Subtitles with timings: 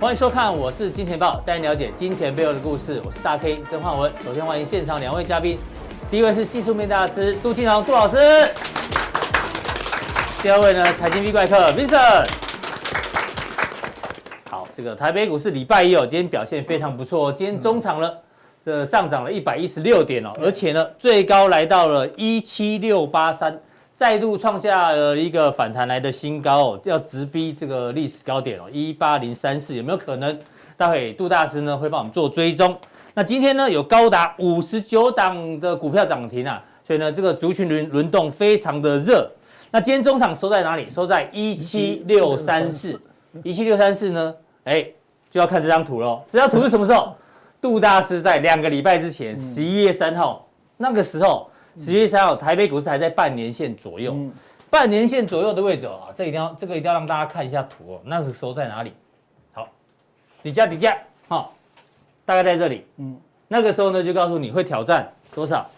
[0.00, 3.02] 欢迎收看，我是金钱豹，带你了解金钱背后的故事。
[3.04, 4.10] 我是大 K 曾焕文。
[4.24, 5.58] 首先欢迎现场两位嘉宾，
[6.10, 8.16] 第一位是技术面大师杜金龙杜老师，
[10.42, 12.26] 第二位呢财经 V 怪客 Vincent。
[14.48, 18.10] 好，这个台北股市礼拜一哦，今天表现非常不错哦，今天中场呢
[18.64, 23.60] 这上涨了一百一十六点哦，而且呢最高来到了一七六八三。
[24.00, 30.38] 再度创下了一个反弹来的新高哦，要直逼这个历史高点哦，一八零三四有没有可能？
[30.74, 32.74] 待会杜大师呢会帮我们做追踪。
[33.12, 39.30] 那今天呢有高达五十九档的股票涨停啊，所以呢这个族群轮轮动非常的热。
[39.70, 40.88] 那今天中场收在哪里？
[40.88, 42.98] 收在一七六三四，
[43.42, 44.34] 一七六三四呢？
[44.64, 44.82] 哎，
[45.30, 46.22] 就要看这张图喽。
[46.26, 47.14] 这张图是什么时候？
[47.60, 50.48] 杜大师在两个礼拜之前，十一月三号
[50.78, 51.49] 那个时候。
[51.78, 54.32] 十月三号，台北股市还在半年线左右，嗯、
[54.68, 58.00] 半年线左右的位置啊，这一定要这个一定要让大家看一下图哦。
[58.04, 58.92] 那时候在哪里？
[59.52, 59.68] 好，
[60.42, 60.96] 底价底价，
[61.28, 61.54] 好，
[62.24, 62.86] 大概在这里。
[62.96, 63.16] 嗯，
[63.48, 65.68] 那个时候呢，就告诉你会挑战多少？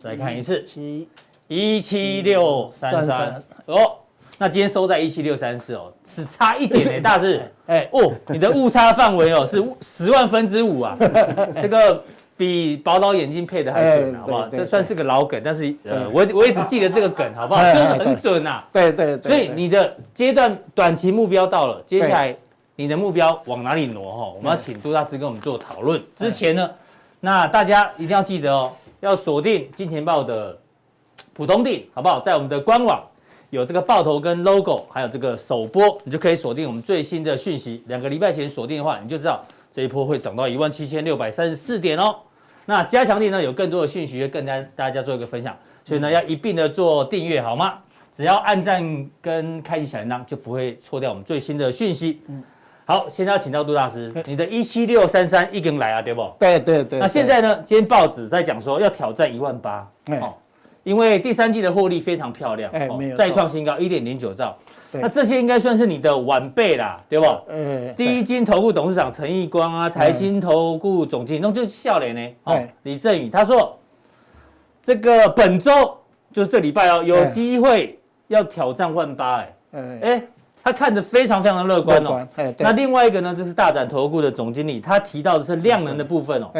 [0.00, 1.08] 再看一次，七
[1.48, 3.98] 一七六三三哦。
[4.38, 7.42] 那今天收在一七六三四哦，只差一点呢，大师。
[7.66, 10.96] 哎哦，你的误差范围哦是十万分之五啊，
[11.60, 12.04] 这个。
[12.36, 14.48] 比宝岛眼镜配的还准，好不好？
[14.48, 17.62] 这算是个老梗，但是呃，我我也只记得这个梗， 好不好？
[17.62, 18.62] 真的很准呐。
[18.72, 19.20] 对对。
[19.22, 22.36] 所以你的阶段短期目标到了，接下来
[22.74, 24.12] 你的目标往哪里挪？
[24.12, 26.02] 哈，我们要请杜大师跟我们做讨论。
[26.14, 26.70] 之前呢，
[27.20, 28.70] 那大家一定要记得哦，
[29.00, 30.56] 要锁定金钱豹的
[31.32, 32.20] 普通錠，好不好？
[32.20, 33.02] 在我们的官网
[33.48, 37.82] 有这个爆头跟 logo，还有这个首播，你就可以锁定我们最新的讯息。
[37.86, 39.42] 两个礼拜前锁定的话，你就知道
[39.76, 42.16] 这一波会涨到一万七千六百三十四点哦。
[42.64, 45.54] 那加强力呢，有更多的讯息会跟大大家做一个分享，
[45.84, 47.74] 所以呢要一并的做订阅好吗？
[48.10, 48.82] 只要按赞
[49.20, 52.22] 跟开启小铃铛，就不会错掉我们最新的讯息。
[52.28, 52.42] 嗯，
[52.86, 56.26] 好，现在要请到杜大师，你的一七六三三一根来啊，对不？
[56.38, 56.98] 对对对。
[56.98, 59.86] 那现在呢，今天报纸在讲说要挑战一万八，
[60.22, 60.32] 哦，
[60.84, 64.56] 因为第三季的获利非常漂亮，哦，再创新高一点零九兆。
[64.92, 67.26] 那这些应该算是你的晚辈啦，对不？
[67.48, 67.92] 嗯。
[67.96, 72.34] 第一金投顾董事长陈义光啊，台新投顾总经理，那就是笑脸呢。
[72.44, 72.58] 哦。
[72.84, 73.78] 李振宇他说，
[74.80, 75.96] 这个本周
[76.32, 77.98] 就是这礼拜哦，有机会
[78.28, 79.56] 要挑战万八哎。
[79.72, 80.00] 嗯。
[80.00, 80.22] 哎，
[80.62, 82.26] 他看着非常非常的乐观哦。
[82.58, 86.50] 那另外一个呢，就是大展投顾的总经理，他提到的是量能的部分哦。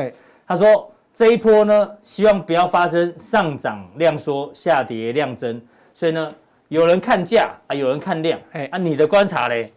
[0.47, 5.62] 他说这一波呢，希望不要发生上涨量缩，下跌量增，
[5.94, 6.28] 所以呢。
[6.69, 9.72] 有人看价啊，有人看量，哎，啊，你的观察嘞？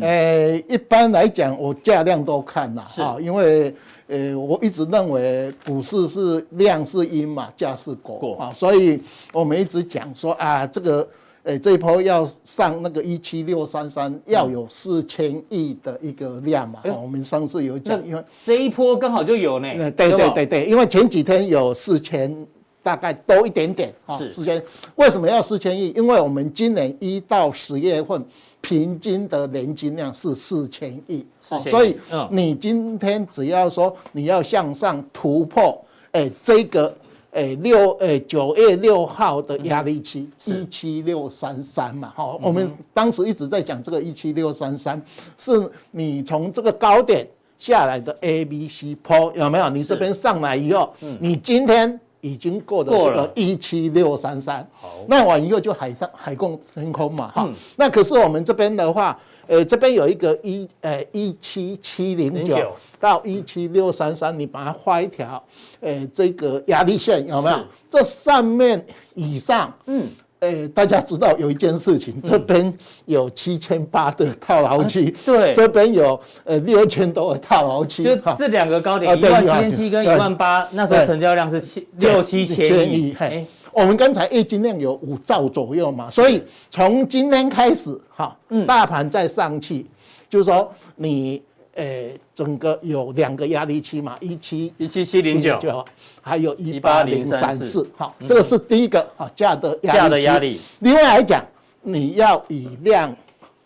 [0.00, 3.74] 呃，一般来讲，我价量都看了啊，因为
[4.06, 8.98] 呃，我一直认为股市是量是因嘛，价是果啊，所以
[9.32, 11.06] 我们一直讲说啊，这个
[11.42, 22.34] 呃这一波要上那个一七六三三，要有四千亿的一个量嘛，我们上次有讲，因为这一波刚好就有呢，对对对对，因为前几天有四千。
[22.82, 24.62] 大概多一点点啊，四千，
[24.96, 25.90] 为什么要四千亿？
[25.90, 28.24] 因为我们今年一到十月份
[28.60, 31.96] 平均的年金量是四千亿，所以
[32.28, 36.92] 你今天只要说你要向上突破，哎，这个
[37.30, 45.00] 哎六哎九月六号的压力期一七六三三嘛，哈，我们当时一直在讲这个一七六三三，
[45.38, 47.26] 是你从这个高点
[47.58, 49.68] 下来的 A B C 坡有没有？
[49.70, 52.00] 你这边上来以后，你今天。
[52.22, 54.66] 已经过了这个一七六三三，
[55.08, 57.54] 那完以后就海上海共天空嘛，哈、嗯。
[57.76, 59.18] 那可是我们这边的话，
[59.48, 65.42] 呃，这边有一个一呃一七七零九到一七六三三，你把它画一条，
[65.80, 67.58] 呃，这个压力线有没有？
[67.90, 68.82] 这上面
[69.14, 70.06] 以上，嗯。
[70.42, 83.14] 哎，大家知道有一件事情，这边有七千八的套牢期，对，这边有呃六千多的套牢期，就这两个高点，一万七千七跟一万八，那时候成交量是七六七千亿。
[83.16, 88.36] 嘿，我们刚才月均量有五兆左右嘛，所以从今天开始哈，
[88.66, 89.86] 大盘再上去，
[90.28, 91.40] 就是说你。
[91.74, 95.84] 诶，整个有两个压力区嘛，一七一七七零九，
[96.20, 100.60] 还有一八零三四，好，这个是第一个啊价的价的压力。
[100.80, 101.44] 另外来讲，
[101.80, 103.14] 你要以量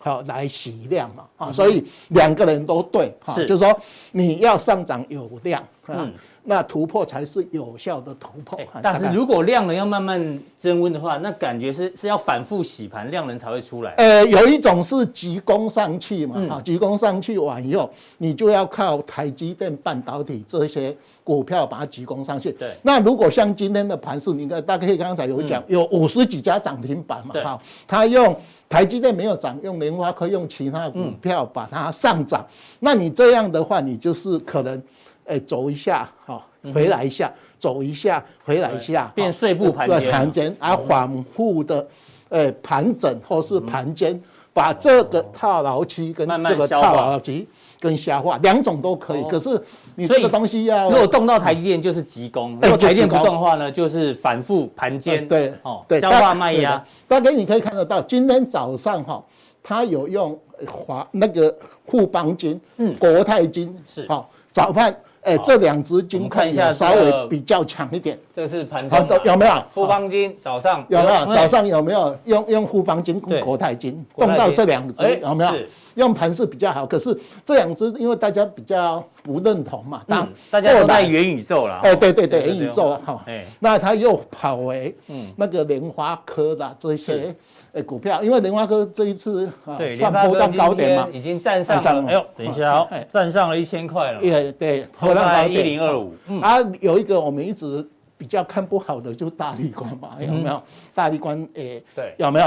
[0.07, 3.77] 好来洗量嘛，啊，所以两个人都对，哈，就是说
[4.11, 6.13] 你要上涨有量，嗯。
[6.49, 8.57] 那突破才是有效的突破。
[8.81, 13.91] 但是如果量能要慢慢增温的话，那感觉是是要反复洗盘，量能才会出来。
[13.97, 22.53] 呃，有一种是急攻上去嘛，啊、嗯，急攻上去完以后，你就要靠台积电半导体这些股票把它急攻上去。
[22.53, 22.73] 对。
[22.81, 28.33] 那如果像今天的盘势，你看大概刚才有讲，有五十几家涨停板嘛，哈，它用
[28.69, 34.81] 台积电没有涨，用联发科用其他股票把它上涨，嗯、那你这样的话，你就是可能，
[35.25, 41.87] 哎，走一下，好，回来一下，嗯、走一下，回来一下，变碎步盘间，盘间，而反复的，
[42.29, 44.21] 哎，盘整或是盘间，
[44.57, 47.47] 把这个套牢期跟这个套牢期
[47.79, 49.61] 跟消化两种都可以，可是。
[49.99, 56.85] 你这个东西要，如果动到台积电就是急攻，如果台积电不动的话呢，就是反复盘间，对，哦，对，消化卖压。
[57.07, 59.23] 大概你可以看得到，今天早上哈，
[59.63, 60.39] 他有用
[60.71, 61.51] 华那个
[61.87, 64.95] 富邦金、嗯，国泰金是，好，早盘，
[65.27, 68.17] 哎，这两只金看一下稍微比较强一点。
[68.33, 69.63] 这个是盘中有没有？
[69.73, 71.25] 富邦金早上有没有？
[71.33, 72.17] 早上有没有？
[72.23, 75.51] 用用富邦金跟国泰金动到这两只有没有？
[75.95, 83.25] 用盘是比较好，可是这两只因为大家比较不认同嘛，当大家都在元宇宙了，哎，对对对，元宇宙哈，
[83.59, 84.95] 那他又跑回
[85.35, 87.35] 那个莲花科的这些
[87.83, 97.87] 股票，因为莲花科这一次啊创波段高点嘛，已经站上了，哎呦，等一下哦，站上了一千块了，对对，波段高点一零二五，啊，有一个我们一直
[98.17, 100.61] 比较看不好的就是大立光嘛，有没有？
[100.93, 102.45] 大立光，哎，对，有没有？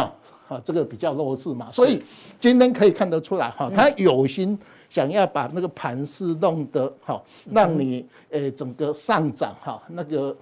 [0.48, 2.02] 啊，这个比较弱势嘛，所以
[2.40, 10.36] 今天可以看得出来哈，他有心想要把那个盘势弄得好，让你呃整个上涨哈，那个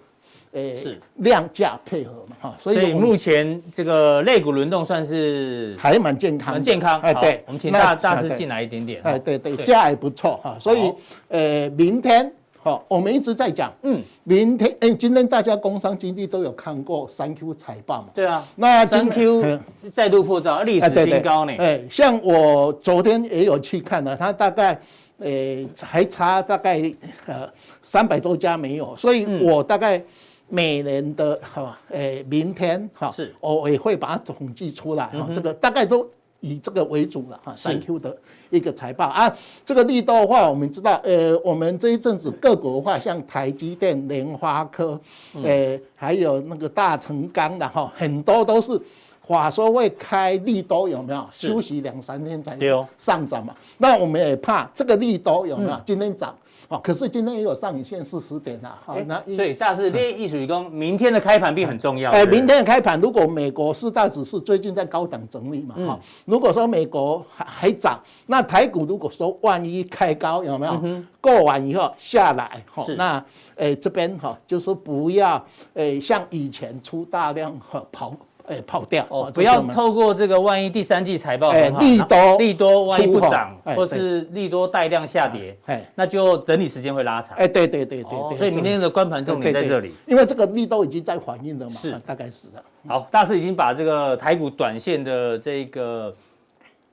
[0.53, 7.01] 呃是量价配合嘛哈，所以目前这个肋骨轮动算是还蛮健康，蛮健康。
[7.01, 9.01] 哎，对，我们请大大师进来一点点。
[9.03, 10.93] 哎，对对，价还不错哈，所以
[11.29, 12.33] 呃明天。
[12.61, 18.09] 好，我们一直在讲，嗯，明天，哎，今天大家工商经济都有看过三 Q 财报嘛？
[18.13, 19.61] 对啊，那三 Q
[19.93, 21.55] 再度破造历史新高呢。
[21.57, 24.79] 哎，像我昨天也有去看了，它大概，
[25.19, 26.93] 呃，还差大概
[27.27, 27.49] 呃
[27.81, 30.03] 三百多家没有，所以我大概
[30.49, 36.09] 每年的哈，哎，明天哈，是，我也会把它统计出来哈，这个大概都。
[36.41, 38.17] 以这个为主了哈，三 Q 的
[38.49, 39.29] 一个财报啊，
[39.65, 45.01] 这个利多的话，我们知道，呃，我们这一阵子个股的话，像台积电、联发科，
[45.43, 48.81] 呃，还有那个大成钢的哈，很多都是
[49.21, 51.27] 话说会开利多有没有？
[51.33, 52.57] 休息两三天才
[52.97, 53.53] 上涨嘛。
[53.79, 55.81] 那我们也怕这个利多有没有？
[55.85, 56.33] 今天涨。
[56.69, 62.11] 哦，可是今天也有上影线四十点啊，好，那所以大致列艺术工，明天的开盘并很重要。
[62.11, 71.03] 哎，明天的开盘，如果美国四大指数最近在高档整理嘛，哈，如果说美国还还涨，那台股如果说万一开高，有没有？
[71.23, 73.25] 过完以后下来，哈，那
[73.57, 75.43] 哎这边哈，就是不要
[75.73, 78.15] 哎像以前出大量和跑。
[78.49, 79.31] 哎，跑掉哦！
[79.35, 87.37] 不要透过这个，万一第三季财报很好，利多利多，万一不涨，或是利多带量下跌，哎，那就整理时间会拉长。
[87.37, 92.63] 哎，对对对对对，所以明天的关盘重点在这里，因为这个利多已经在反应了嘛，是大概是的。
[92.87, 96.15] 好，大师已经把这个台股短线的这个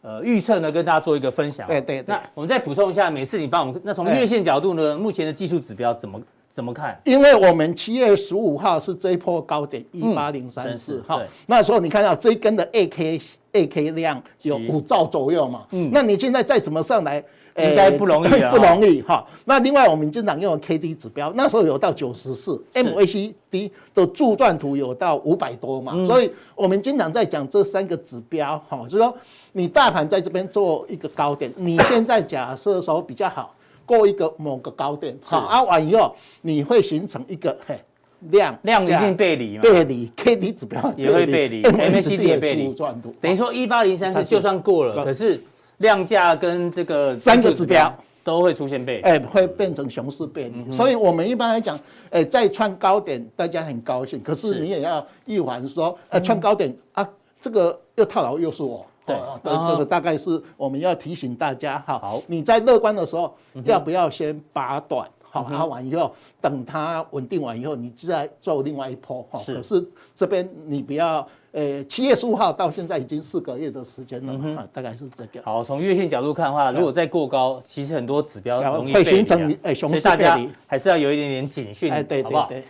[0.01, 1.67] 呃预测呢，跟大家做一个分享。
[1.67, 6.19] 对对，那我们再补充一下，每次你帮我们，那从月线角度呢，目前的技术指标怎么？
[6.55, 6.97] 怎么看？
[7.03, 13.19] 因为我们七月十五号是这一波高点一八零三四哈，那时候你看到这一根的 A K
[13.51, 17.17] A K 量有五兆左右嘛，嗯，那你现在再怎么上来，
[17.57, 19.27] 应该 不容易，不容易哈。
[19.43, 29.13] 那另外我们经常用 K D 指标，那时候有到九十四，M A C D 的柱状图有到五百多嘛，所以我们经常在讲这三个指标哈，就是说
[29.51, 33.53] 你大盘在这边做一个高点，你现在假设说比较好。
[33.85, 37.79] 过一个某个高点，好，啊完以后你会形成一个嘿
[38.31, 42.73] 量量一定背离嘛，背离 K D 指标也会背离，M A C D 也背离，
[43.21, 45.41] 等于说一八零三四就算过了，可是
[45.77, 47.93] 量价跟这个三个指标。
[48.25, 48.97] 都会出现背。
[48.97, 57.07] 离，哎，会变成熊市背离，所以我们一般来讲，哎，再创高点大家很高兴，可是你也要预防说，呃，创高点啊，
[57.39, 58.83] 这个又套牢又是我。
[59.05, 61.99] 对，这个大概是我们要提醒大家哈。
[61.99, 65.07] 好，你在乐观的时候，要不要先拔短？
[65.21, 69.37] 好，拔完以后，等它稳定完以后，你再做另外一波哈。
[69.39, 69.55] 是。
[69.55, 69.85] 可是
[70.15, 75.41] 这边你不要，呃，七月十五号到现在已经四个月的时间了嘛，大概是这个。
[75.43, 82.63] 好，从月线角度看的话，如果再过高，其实很多指标容易被形成，哎，所以大家还是要有一点点警讯，哎，对对对，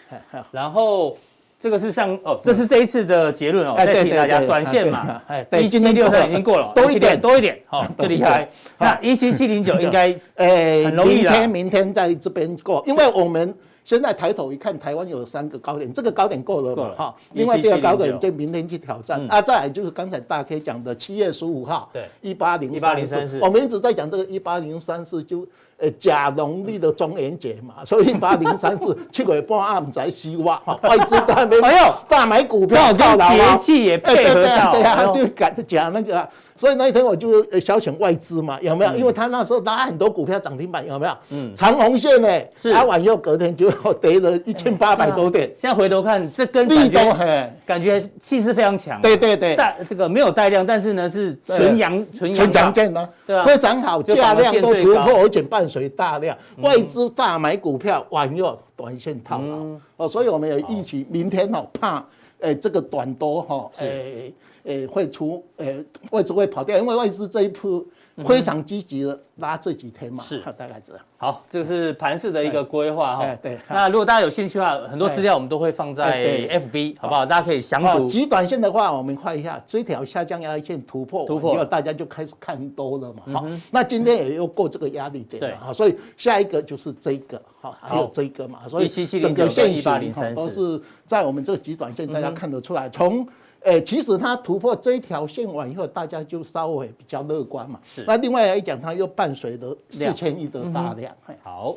[0.51, 1.15] 然后。
[1.57, 3.73] 这个是上哦，这是这一次的结论哦。
[3.77, 8.47] 再提大家，短线嘛，哎一七六三已经过了，多一点，多一点，好，这里开
[8.77, 11.07] 那一七七零九应该哎很容。
[11.07, 17.15] 明天明天在这边过，因为我们现在抬头一看，台湾有三个高点，这个高点过了嘛，哈。
[17.33, 19.41] 另外第二个高点就明天去挑战啊。
[19.41, 25.47] 再来就是刚才大 K 讲的七月十五号，对，一八零一八零三四，我们一直在讲这个一八零三四就。
[25.77, 36.27] 呃，假农历的中元节嘛， 所以八零三四七月半暗在希望哈，外资大没有大买股票，节气也配合到，对啊，就赶着讲那个。
[36.57, 38.95] 所以那一天我就小选外资嘛，有没有？
[38.95, 41.13] 因为他那时候拉很多股票涨停板，有没有？
[41.31, 45.51] 嗯，长红线呢，是，拉完又隔天就跌了一千八百多点。
[45.57, 49.01] 现在回头看，这跟力都很感觉气势非常强。
[49.01, 56.37] 对对对，带这个没有带量，但是呢是纯阳纯阳线呢，对啊，非常好，价量都突破，而且伴随大量。
[56.61, 59.77] 外资大买股票，晚又短线套牢。
[59.97, 62.01] 哦，所以我们也预期明天哦，怕
[62.39, 64.33] 诶这个短多哈诶。
[64.65, 67.83] 诶，会出诶，外资会跑掉，因为外资这一波
[68.25, 71.01] 非常积极的拉这几天嘛，是，大概这样。
[71.17, 73.35] 好，这个是盘势的一个规划哈。
[73.43, 73.59] 对。
[73.69, 77.25] 那如果大家有兴趣的话，很多资料我们都会放在 FB，好不好？
[77.25, 78.07] 大家可以详读。
[78.07, 83.33] 极短线的话，我们看一下这条下降压力线突破，突破以后大家就开始看多了嘛。
[83.33, 93.27] 好，那今天也又过这个压力点了哈，所以下一个就是这个，好，还有这个嘛，所以整个线型都是在我们这个极短线，大家看得出来从。
[93.65, 97.79] 哎，其实它突破这一条线完以后，大家就稍微比较乐观嘛。
[97.83, 98.03] 是。
[98.07, 101.11] 那另外来讲，它又伴随着四千亿的大量。
[101.27, 101.75] 嗯、好，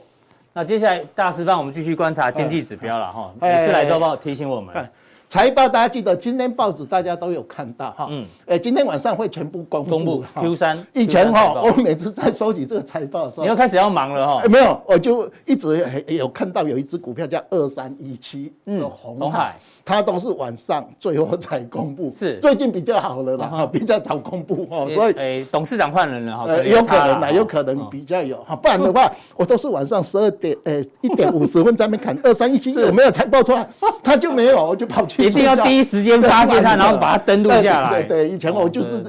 [0.53, 3.33] 那接下来大师帮我们继续观察经济指标了哈。
[3.41, 4.89] 每次来都帮我提醒我们。
[5.31, 8.07] 财报大家记得，今天报纸大家都有看到哈。
[8.11, 8.27] 嗯。
[8.47, 9.91] 哎，今天晚上会全部公布。
[9.91, 10.87] 公布 Q 三。
[10.95, 14.49] 以前哈，我每次在收集这个财报的时候，你又开始要忙了哈。
[14.49, 19.59] 没有，我就一直有看到有一只股票叫二三一七的红海。
[19.89, 22.39] 它都是晚上最后才公布，是。
[22.41, 33.67] 最近比较好了啦，哈，比较早公布哈，所以诶，董事长换人了哈，有可能啦，有可能比较有哈，不然的话，我都是晚上十二点诶一点五十分在那边看二三一七 有没有财报出来，
[34.03, 38.03] 他就没有，我就跑去，一定要第一时间发现他，然后把它登录下来。
[38.03, 39.03] 对对，以前我就是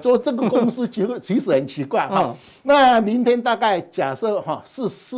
[0.00, 2.34] 做这个公司，其实其实很奇怪哈。
[2.62, 5.16] 那明天大概假设哈是是。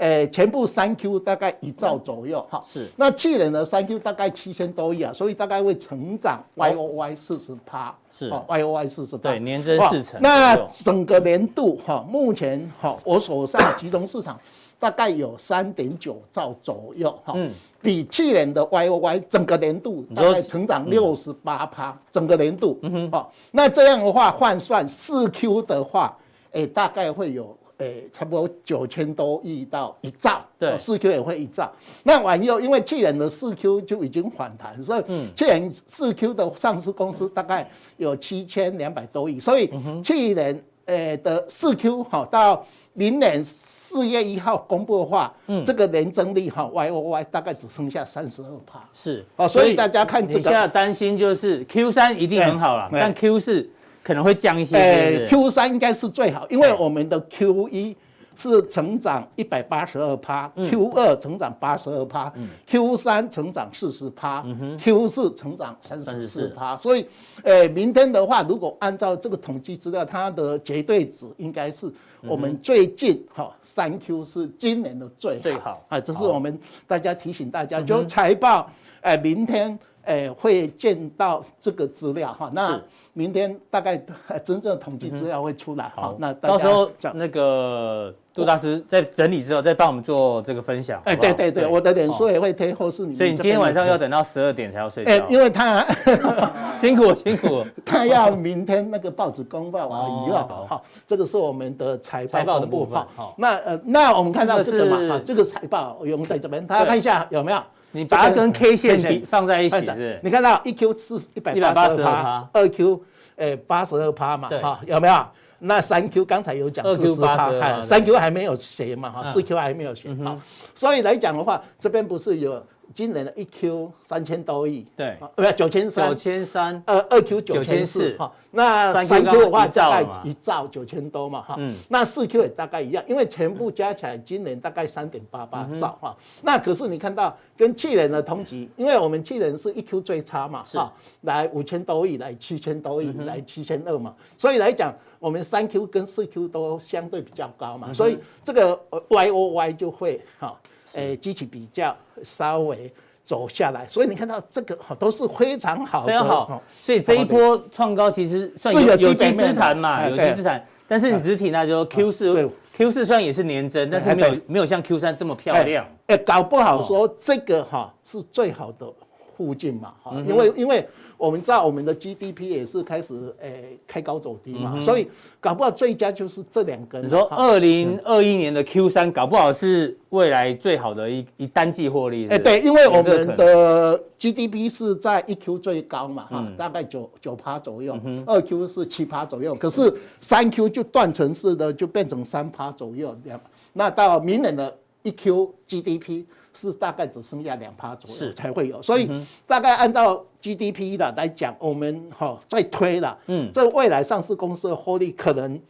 [0.00, 2.88] 诶，全部三 Q 大概一兆左右哈，是。
[2.96, 10.18] 那去年的三 Q 大概七千多亿啊，所以大概会成长 Y O Y 四十趴，是，Y O Y 四十趴，对，年增四成。
[10.22, 14.40] 那整个年度哈，目前哈，我手上集中市场
[14.78, 17.52] 大概有三点九兆左右哈，嗯，
[17.82, 26.16] 比去年的 Y O Y 整个年度大概成长六十八趴，整个年度，嗯哼，好，那这样的话换算四 Q 的话，
[26.52, 27.54] 诶，大概会有。
[27.80, 31.72] 诶，差不多九千多亿到一兆，对，四 Q 也会一兆。
[32.02, 39.70] 那完以后，因为去年的四 Q 就已经反弹，所以去年四 Q 的上市公司大概有七千两百多亿，所以
[40.04, 53.70] 去年诶的四 Q 好到明年四月一号公布的话，嗯，这个年增率哈 Y O Y 大概只剩下三十二趴，是，哦，所以大家看这个，现在担心就是 Q 三一定很好了，但 Q 四。
[54.02, 57.96] 可能会降一些，呃，Q 三应该是最好，因为我们的 Q 一
[58.36, 62.32] 是成长一百八十二趴，Q 二成长八十二趴
[62.66, 64.42] ，Q 三成长四十趴
[64.78, 67.04] ，Q 四成长三十四趴，所以，
[67.42, 71.92] 呃，明天的话，如果按照这个统计资料，它的绝对值应该是
[72.22, 75.84] 我们最近哈三 Q 是今年的最好，最好。
[75.90, 78.70] 啊，这是我们大家提醒大家，就财报，
[79.02, 82.80] 哎，明天哎会见到这个资料哈，那。
[83.12, 84.00] 明天大概
[84.44, 91.02] 真正统计资料会出来，好，那到时候那个杜大师在整理之后再帮我们做这个分享。
[91.04, 92.98] 哎，对对对，我的脸书也会贴后市。
[93.14, 95.10] 所以你今天晚上要等到十二点才要睡觉。
[95.10, 95.84] 哎，因为他
[96.76, 102.96] 辛苦辛苦，他要明天那个报纸公报完以后，好，这个是我们的财报的部分。
[103.16, 107.60] 好，那呃，那我们看到这个嘛，这个财报我用在这边，大家看一下有没有？
[107.92, 110.20] 你把它跟 K 线比放在一起，是？
[110.22, 113.02] 你看到一 Q 是一百八十二趴，二 Q
[113.36, 115.26] 诶八十二趴嘛，哈，有没有？
[115.58, 120.38] 那三 Q 刚才有讲四十趴，三 Q 还没有写嘛，哈，四 Q 还没有写，好，
[120.74, 122.64] 所以来讲的话，这边不是有。
[122.92, 140.92] 今年的一 Q 三千多亿，对，不是九千三，九千三，呃，二 Q 九千四，哈，那三 Q 的话大概一兆九千多嘛，哈，嗯，那四 Q 也大概一样，因为全部加起来今年大概三点八八兆，哈，那可是你看到跟去年的同期，因为我们去年是一 Q 最差嘛，哈，
[141.22, 148.78] 来五千多亿，来七千多亿，来七千二嘛，所以来讲，我们三 Q 跟四 Q 都相对比较高嘛，所以这个
[149.08, 150.58] Y O Y 就会哈。
[150.94, 152.92] 诶，机器比较稍微
[153.22, 156.62] 走下来，所以你看到这个都是非常好，非常好。
[156.82, 160.64] 所以这一波创高其实算有有机之谈嘛，有机之谈。
[160.88, 165.86] 但是你只提那就 Q 四，Q 四虽然也是年增，但是没有没有像 Q 三这么漂亮。
[166.08, 168.92] 诶，搞不好说这个哈是最好的
[169.36, 170.88] 附近嘛，哈、嗯，因为因为
[171.20, 175.06] 我们知道我们的 GDP 也是开始诶、呃、开高走低嘛，嗯、所以
[175.38, 177.04] 搞不好最佳就是这两根。
[177.04, 182.26] 你说二零二一年的 Q 三搞不好是未来最好的一一单季获利？
[182.28, 187.92] 哎，对，因为我们的 GDP 是在一 Q 最高嘛，哈、嗯，大概九九趴左右，
[188.24, 193.38] 二、嗯、Q 是七趴左右，可是三 Q 就断层式的就变成三趴左右这样，
[193.74, 196.24] 那到明年的一 Q GDP。
[196.54, 199.08] 是大概只剩下两趴左右才会有，所以
[199.46, 205.60] 大概按照 GDP 的来讲，我们哈在推了，嗯，这未来上市公司的获利可能，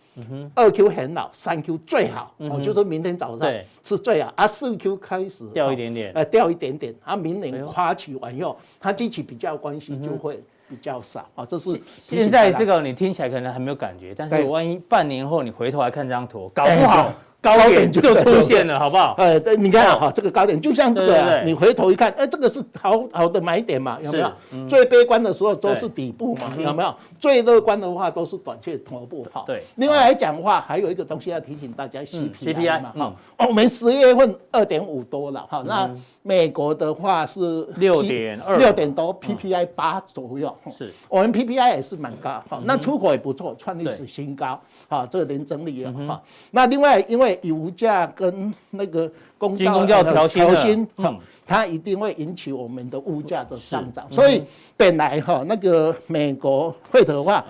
[0.54, 3.52] 二 Q 很好，三 Q 最好，哦，就是明天早上
[3.84, 17.12] 是最好，啊，四 Q 开始掉一点点，呃，掉一点点，啊，明年夸起完以后，它机器比较关系就会比较少啊，这是现在这个你听起来可能还没有感觉，但是万一半年后你回头来看这张图，搞不好。
[17.42, 19.14] 高点就出现了，好不好？
[19.16, 24.30] 呃，对，你看哈，这个高点就像这个，你回头一看，哎，这个是好好的买点嘛，有没有？
[24.68, 26.94] 最悲观的时候都是底部嘛，有没有？
[27.18, 29.44] 最乐观的话都是短线头部哈。
[29.46, 29.62] 对。
[29.76, 35.90] 另外来讲的话，还有一个东西要提醒大家，CPI 嘛，哈，我们十月份二点五多了哈，那
[36.22, 40.54] 美国的话是六点二，六点多，PPI 八左右。
[40.76, 40.92] 是。
[41.08, 44.60] 我们 PPI 也是蛮高，哈，那出口也不错，创历史新高。
[44.90, 46.20] 好，这个年整理了哈。
[46.50, 51.16] 那另外，因为油价跟那个公道调薪，嗯，
[51.46, 54.04] 它一定会引起我们的物价的上涨。
[54.10, 54.42] 所以
[54.76, 57.44] 本来哈那个美国会的话，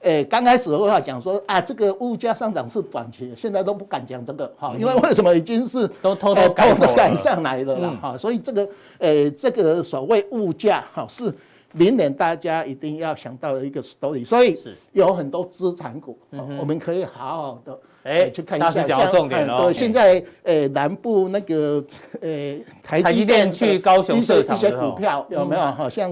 [0.00, 8.16] 诶，刚开始的话讲说啊，这个物价上涨是短期，现在都不敢讲这个哈，因为为什么已经是都偷偷改上来了啦哈。
[8.16, 8.66] 所以这个
[9.00, 11.30] 诶，这个所谓物价哈是。
[11.78, 14.58] 明年大家一定要想到的一个 story，所以
[14.92, 16.18] 有很多资产股，
[16.58, 18.68] 我们可以好好的哎去看一下。
[18.68, 19.64] 那是讲重点哦。
[19.64, 21.84] 对，现在呃南部那个
[22.22, 25.60] 呃台积电去高雄设厂一些股票有没有？
[25.60, 26.10] 好像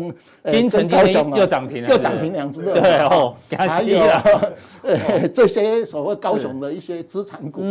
[0.50, 2.78] 金城高雄又涨停了，又涨停两只了。
[2.78, 4.02] 对哦，还有
[4.84, 7.62] 呃这些所谓高雄的一些资产股，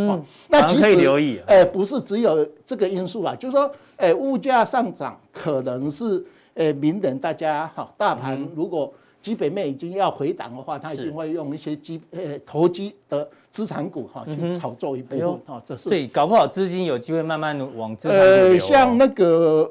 [0.48, 1.40] 那其实可以留意。
[1.46, 6.24] 呃，不是只有这个因素啊，就是说，呃，物价上涨可能是。
[6.54, 15.88] 呃，明年大家哈，大盘如果基本面已经要回档的话，他一定会用一些基呃投机的资产股哈去炒作一部分哈，这是。
[15.88, 19.70] 所以搞不好资金有机会慢慢往资产股呃，像那个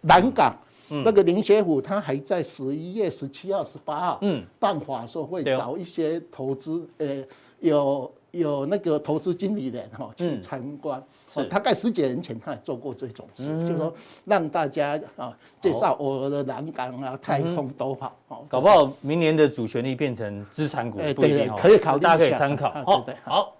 [0.00, 0.54] 南港
[0.88, 4.44] 那个林学虎，他还在十一月十七号、十八号嗯。
[4.58, 7.22] 办法说会找一些投资呃
[7.60, 8.10] 有。
[8.32, 11.44] 有那个投资经理人哈去参观，是。
[11.44, 13.92] 大概十几年前他也做过这种事，就是说
[14.24, 22.70] 让大家啊介绍我的南港啊、太空都好，搞不好明年的主旋律变成资产股，对对，可以考虑，大家可以参考。
[22.70, 23.54] 好，好，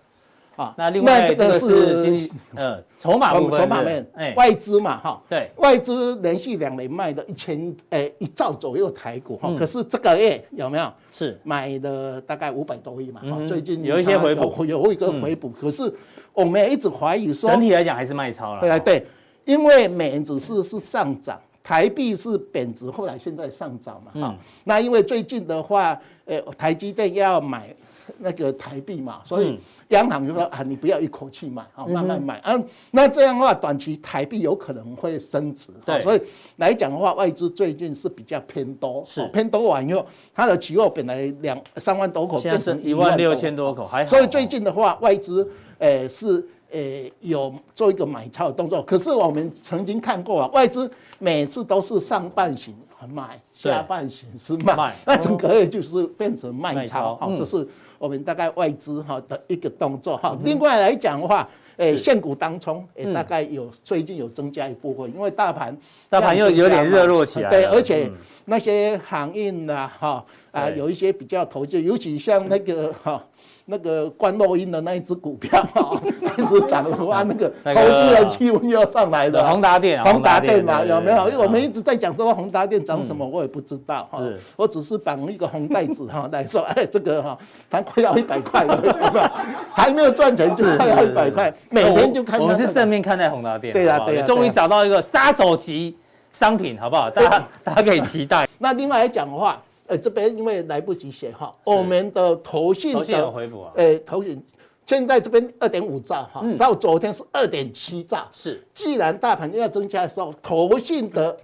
[0.54, 10.92] 好，那另外这个是经呃筹码部分，筹码面，哎，外资嘛哈，对，外资连续两年卖了一千哎一兆左右台股哈，可是这个月有没有？
[11.10, 11.38] 是。
[11.42, 15.48] 买了大概五百多亿嘛，最近有一些回补，有一个回补。
[15.48, 15.92] 可是
[16.32, 18.60] 我们也一直怀疑说，整体来讲还是卖超了。
[18.60, 19.06] 对啊，对，
[19.44, 24.20] 因为美元指数是上涨，台币是贬值，后来现在上涨嘛。
[24.20, 27.74] 哈，那因为最近的话，呃，台积电要买
[28.18, 29.58] 那个台币嘛，所以。
[29.92, 32.40] 央行就说啊，你不要一口气买，好慢慢买。
[32.44, 35.68] 嗯，那这样的话，短期台币有可能会升值。
[35.84, 36.20] 对，所以
[36.56, 44.08] 来讲的话，外资最近是比较偏多，是偏多完以后，它的期货本来两三万多口，变成一万六千多口，还好。
[44.08, 45.46] 所以最近的话，外资
[45.82, 48.82] 诶是诶有做一个买超的动作。
[48.82, 52.74] 可是我们曾经看过啊，外资每次都是上半行
[53.12, 57.66] 买，下半型是卖，那整个月就是变成卖超，好，这是。
[57.98, 65.76] 我们大概外资哈的一个动作哈，另外来讲的话，诶，现股当冲诶，大概有最近有增加一部分，因为大盘
[66.08, 68.10] 大盘又有点热络起来，对，而且
[68.44, 73.24] 那些航运呐哈啊，有一些比较投机，尤其像那个哈。
[73.64, 75.94] 那个观落阴的那一只股票啊，
[76.26, 79.48] 开始涨的话，那个 投资人气温又要上来了。
[79.48, 81.28] 宏达电，宏达电嘛，有没有？
[81.28, 84.20] 因为我们一直在讲这个宏达电涨什么，我也不知道哈。
[84.56, 87.38] 我只是绑一个红袋子哈来说，哎，这个哈，
[87.70, 89.30] 它快要一百块了，
[89.72, 92.40] 还没有赚钱就快要一百块，每天就看。
[92.40, 95.96] 我们是正面看待宏达电，对呀对呀，终于找到一个杀手级
[96.32, 97.08] 商品，好不好？
[97.08, 98.48] 大家大家可以期待。
[98.58, 99.62] 那另外来讲的话。
[99.92, 104.42] 呃，这边因为来不及写哈，我们的投信的回补啊，呃，投信
[104.86, 108.26] 现在这边二点五兆哈，到昨天是二点七兆。
[108.32, 111.36] 是，既然大盘要增加的时候，投信的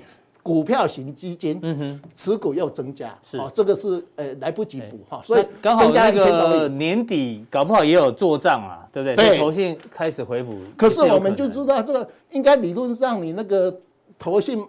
[0.43, 9.15] 股票型基金，嗯哼，持股又增加，是，这个是呃来不及补哈，所以刚好那个年底搞不好也有做账啊，对不对？
[9.15, 10.57] 对，投信开始回补。
[10.75, 13.79] 可是我们就知道这个应该理论上你那个。
[14.19, 14.65] 投信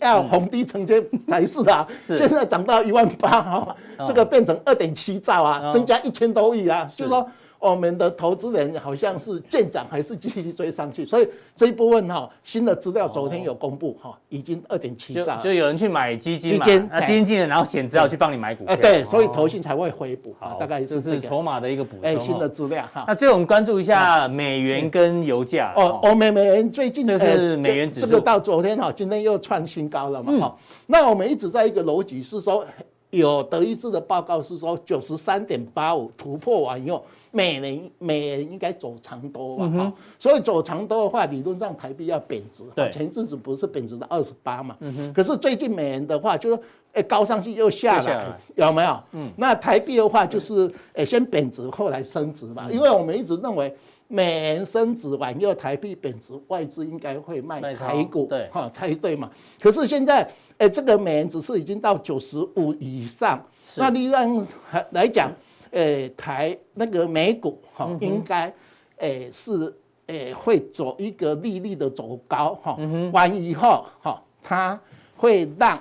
[0.00, 3.76] 要逢低承接才是啊，嗯、现在涨到一万八哈，
[4.06, 7.26] 这个变成二点七兆啊，哦、增加一千多亿啊，是就是说。
[7.62, 22.02] 我们的投资人好像是见涨还是继续追上去，所以这一部分哈，新的资料昨天有公布哈，已经二点七兆，就有人去买基金嘛，基金，那基金经理然后钱只好去帮你买股票，对，所以投信才会回补，大概是这是筹码的一个补充。
[22.02, 23.04] 哎，新的资料哈。
[23.06, 25.72] 那最后我们关注一下美元跟油价。
[25.76, 30.56] 哦，欧美美元最近这是美元指数，这个到昨天哈，今天又创新高了嘛哈。
[30.86, 32.64] 那我们一直在一个逻辑是说，
[33.10, 37.04] 有德意志的报告是说九十三点八五突破完以后。
[37.34, 42.62] 美元美元应该走长多嘛，哈，所以走长多的话，理论上台币要贬值。
[42.74, 44.76] 对，前阵子不是贬值到二十八嘛。
[45.14, 49.02] 可是最近美元的话，就是诶高上去又下来，有没有？
[49.12, 49.32] 嗯。
[49.36, 52.70] 那台币的话，就是诶先贬值，后来升值嘛。
[52.70, 53.74] 因为我们一直认为
[54.08, 59.30] 美元升值完又台币贬值，外资应该会卖台股，对，哈才对嘛。
[59.58, 63.42] 可是现在诶这个美元指数已经到九十五以上，
[63.78, 65.32] 那理论上来讲。
[65.72, 68.52] 诶，台那个美股哈，应该
[68.98, 69.74] 诶是
[70.06, 72.76] 诶会走一个利率的走高哈，
[73.12, 74.78] 完以后哈，它
[75.16, 75.78] 会让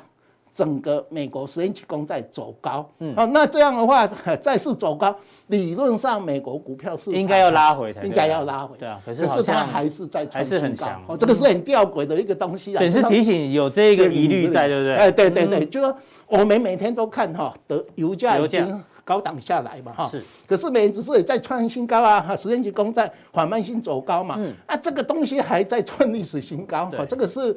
[0.53, 4.07] 整个美国十年期公债走高，嗯，好，那这样的话，
[4.41, 5.13] 再次走高，
[5.47, 14.95] 理论上美国股票是应该要拉回才应该要拉回，对啊，可是它还是在还是很强，哦，这个是很吊诡的一个东西啊，也是提醒有这个疑虑在，对不对？
[14.95, 15.93] 哎，对对对，就说
[16.27, 18.81] 我们每天都看哈的油价已经。
[19.11, 27.53] 高档下来嘛，哈，是，可是美元指数也在创新高啊，哈，十年期公债缓慢性走高嘛，嗯，啊，这个东西还在创历史新高，哈，这个是，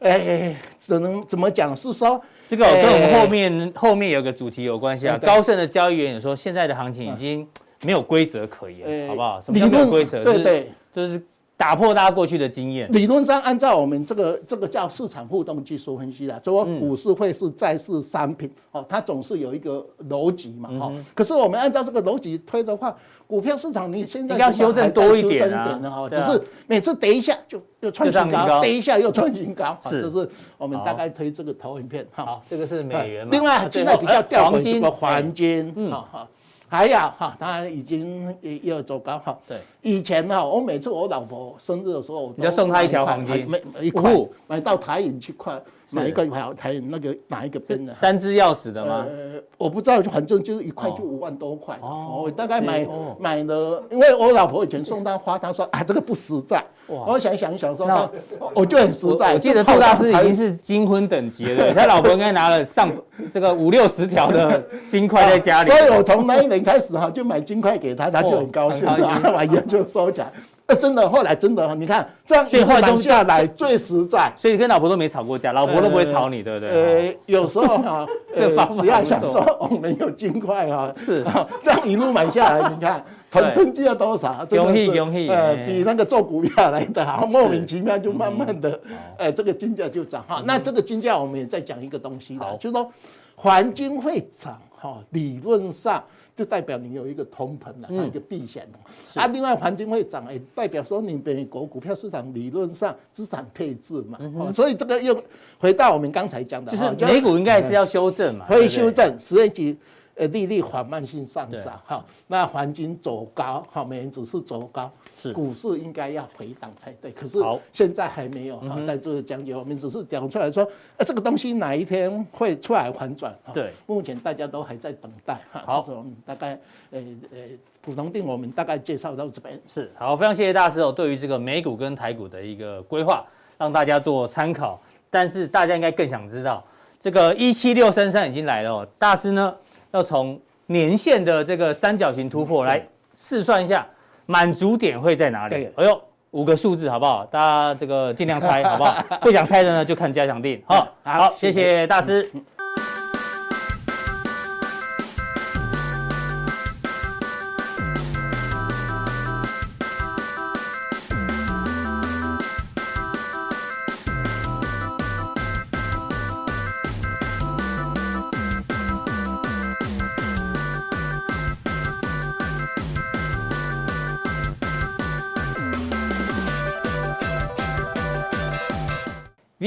[0.00, 1.74] 哎，只能怎么讲？
[1.74, 5.16] 是说这个跟我们后面后面有个主题有关系啊。
[5.16, 7.48] 高盛的交易员也说，现在的行情已经
[7.80, 9.40] 没有规则可言，好不好？
[9.40, 10.22] 什么叫没有规则？
[10.22, 11.22] 对对，就是。
[11.60, 12.90] 打破大家过去的经验。
[12.90, 20.90] 理论上，按照我们这个这个叫市场互动技术分析的，说股市会是债市商品哦，它总是有一个逻辑嘛哈。
[21.14, 22.96] 可是我们按照这个逻辑推的话，
[23.26, 32.24] 股票市场你现在要修正多一点啊，只是每次跌一下就又创新高，跌一下又创新高，是，这是我们大概推这个投影片哈。
[32.24, 33.30] 好，这个是美元嘛。
[33.32, 36.26] 另外现在比较吊诡这个黄金，嗯哈。
[36.70, 39.36] 还有哈，他已经也也有走高哈。
[39.48, 44.14] 对，以前哈，我每次我老婆生日的时候，你要送她一条黄金，买一块，
[44.46, 45.60] 买到台影去块，
[45.92, 47.92] 买一个台台银那个哪一个边的？
[47.92, 49.04] 三只钥匙的吗？
[49.08, 51.78] 呃，我不知道，反正就是一块就五万多块。
[51.82, 52.86] 哦，我大概买
[53.18, 56.64] 买了，因为我老婆以前送她花，她说啊这个不实在。
[56.86, 58.10] 我想想想说，
[58.52, 59.32] 我就很实在。
[59.32, 62.90] 我记得杜大师已经是金婚等级了， 他老婆应该拿了上
[63.30, 65.70] 这个五六十条的金块在家里。
[65.70, 68.84] 所以我从那一年开始哈，就买金块给他，他就很高兴，
[69.22, 70.32] 他晚上就收起来。
[70.78, 74.32] 真的，后来真的，你看这样一换下来最实在。
[74.36, 76.70] 所以你跟老婆都没吵过架，老婆都不会吵你，对不对？
[77.08, 81.24] 呃，有时候哈， 只要想说我们有金块哈，是
[81.62, 83.04] 这样一路买下来，你看。
[83.30, 84.44] 成本价多少？
[84.50, 88.80] 容易容易，呃，比那个做股票来的好，莫名其妙就慢慢的，
[89.16, 90.42] 哎，这个金价就涨哈。
[90.44, 92.92] 那这个金价我们也在讲一个东西的，就是说
[93.36, 96.02] 黄金会涨哈，理论上
[96.40, 99.20] 就代表你有一个通膨的，一个避险的。
[99.20, 104.18] 啊，另外黄金会涨，也，代表说你美国股票市场理论上资产配置嘛。
[104.50, 105.14] 所以这个又
[105.58, 109.76] 回到我们刚才讲的，就是美股应该是要修正嘛，会修正十年期。
[110.20, 117.10] 呃，利率缓慢性上涨，哈，那黄金走高，哈，美元指数走高，是股市应该要回档才对。
[117.10, 117.38] 可是
[117.72, 120.62] 现在还没有哈，在这个讲解，我们只是讲出来说，
[120.98, 123.34] 呃，这个东西哪一天会出来反转？
[123.54, 125.40] 对，目前大家都还在等待。
[125.50, 126.50] 哈好，我们大概，
[126.90, 127.00] 呃
[127.32, 127.38] 呃，
[127.80, 129.58] 普通定我们大概介绍到这边。
[129.66, 133.24] 是，好，非常谢谢大师哦，对于这个美股跟台股的一个规划，
[133.56, 134.78] 让大家做参考。
[135.08, 136.62] 但是大家应该更想知道，
[137.00, 139.56] 这个一七六三三已经来了哦，大师呢？
[139.92, 142.80] 要从年线的这个三角形突破来
[143.16, 143.86] 试算一下，
[144.26, 145.68] 满足点会在哪里？
[145.76, 146.00] 哎呦，
[146.30, 147.24] 五个数字好不好？
[147.26, 149.02] 大家这个尽量猜好不好？
[149.20, 150.62] 不想猜的呢，就看加强定。
[150.66, 152.30] 好，好，谢谢大师。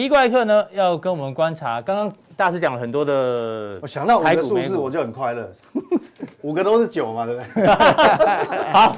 [0.03, 1.81] V 怪客呢，要跟我们观察。
[1.81, 5.49] 刚刚大师讲了很多的，我想到五个数字，我就很快乐。
[6.43, 7.67] 五个都是九嘛，对不对？
[8.73, 8.97] 好，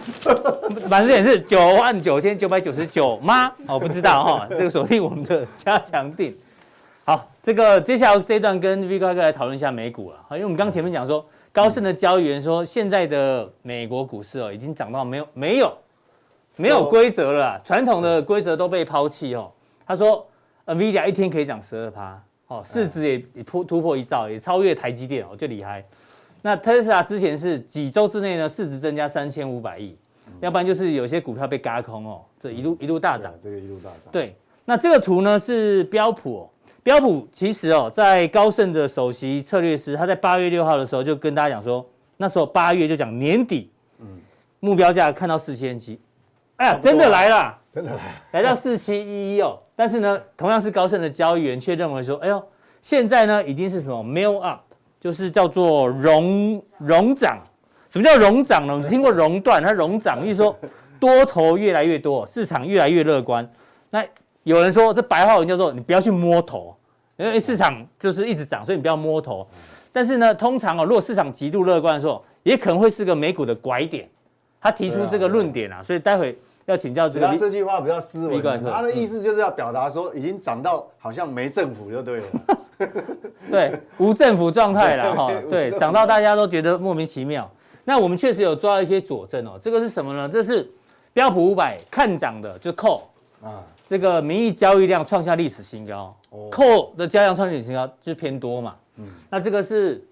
[0.90, 3.52] 反正也是九万九千九百九十九吗？
[3.68, 6.36] 我不知道哈，这个锁定我们的加强定。
[7.04, 10.18] 好，这个接下来这一段跟 V 怪客来讨论一下美股了。
[10.32, 15.72] 因为我们刚前面讲说，高盛的交易员说，现在的美国股市哦，已经涨到没有没有
[16.56, 19.52] 没有规则了，传统的规则都被抛弃哦。
[19.86, 20.26] 他说
[20.66, 25.84] ，NVIDIA 一天可以涨十二趴，哦，市值也也突突破一兆，也超越台积电哦，就厉害。
[26.42, 29.98] 那特斯拉之前是几周之内呢，市值增加三千五百亿，
[30.42, 34.12] 要不然就是有些股票被嘎空哦，这一路一路大涨，这个一路大涨。
[34.12, 36.50] 对，那这个图呢是标普哦。
[36.84, 41.84] 标普其实哦，在高盛的首席策略师，他在八月六号的时候就跟大家讲说，
[42.16, 44.06] 那时候八月就讲年底，嗯，
[44.60, 46.00] 目标价看到四千七，
[46.58, 48.00] 哎呀，真的来了，真的来，
[48.32, 49.60] 来到四七一一哦。
[49.76, 52.42] 但是呢，同样是高盛的交易员却认为说，哎呦，
[52.82, 54.62] 现在呢已经是什么 melt up，
[55.02, 57.38] 就是叫做熔熔涨。
[57.90, 58.74] 什么叫熔涨呢？
[58.74, 60.58] 我们听过熔断，它熔涨，意思说
[61.02, 63.46] 多头越来越多，市场越来越乐观。
[63.90, 64.02] 那
[64.44, 66.74] 有人说这白话文叫做你不要去摸头，
[67.18, 69.46] 因为市场就是一直涨，所以你不要摸头。
[69.92, 74.10] 但是呢，通常哦，如果市场极度乐观的时候，也可能会是个美股的拐点。
[74.62, 77.28] 他提出这个论点啊，所以待会要请教这个。
[77.28, 82.26] 他这句话比较斯文，他的意思就是要表达说已经涨到好像没政府就对了。
[83.50, 85.32] 对，无政府状态了 哈。
[85.50, 87.50] 对，涨到大家都觉得莫名其妙。
[87.84, 89.60] 那我们确实有抓一些佐证哦。
[89.62, 90.28] 这个是什么呢？
[90.28, 90.68] 这是
[91.14, 93.02] 标普五百看涨的，就 call
[93.44, 93.64] 啊。
[93.88, 96.16] 这个名义交易量创下历史新高
[96.50, 98.76] ，call 的交易量创历史新高就是偏多嘛。
[98.98, 100.04] 嗯，那这个是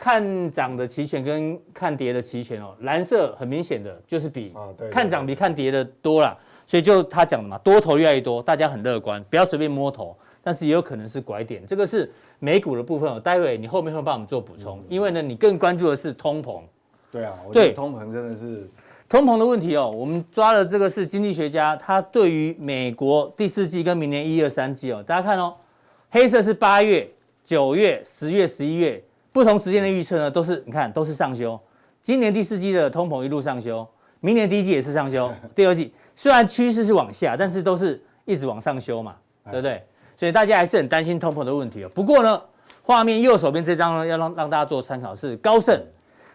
[0.00, 4.50] 看涨的期权跟看跌的期权哦，蓝色很明显的就是比
[4.90, 6.34] 看涨比看跌的多了，
[6.64, 11.62] 所以就他讲的嘛，多头越来越多，大家很乐观，不要随便摸头，但是也有可能是拐点。
[11.66, 16.62] 这个是美股的部分哦，待会你后面会帮我们做补充，因为呢，你更关注的是通膨。
[17.12, 18.66] 对啊，我觉得通膨真的是。
[19.06, 25.52] 通膨的问题哦，我们抓了这个是经济学家，他对于美国第四季跟明年一二三季哦，大家看哦，
[26.08, 27.06] 黑色是八月、
[27.44, 31.58] 九月、十月、十一月不同时间的预测呢，都是你看都是上修。
[32.02, 33.86] 今年第四季的通膨一路上修，
[34.20, 39.82] 明年第一季也是上修， 第二季虽然趋势是往下，但是都是一直往上修嘛，对不对？
[40.16, 41.90] 所以大家还是很担心通膨的问题哦。
[41.94, 42.40] 不过呢，
[42.82, 45.80] 画面右手边这张呢，要让让大家做参考是高盛。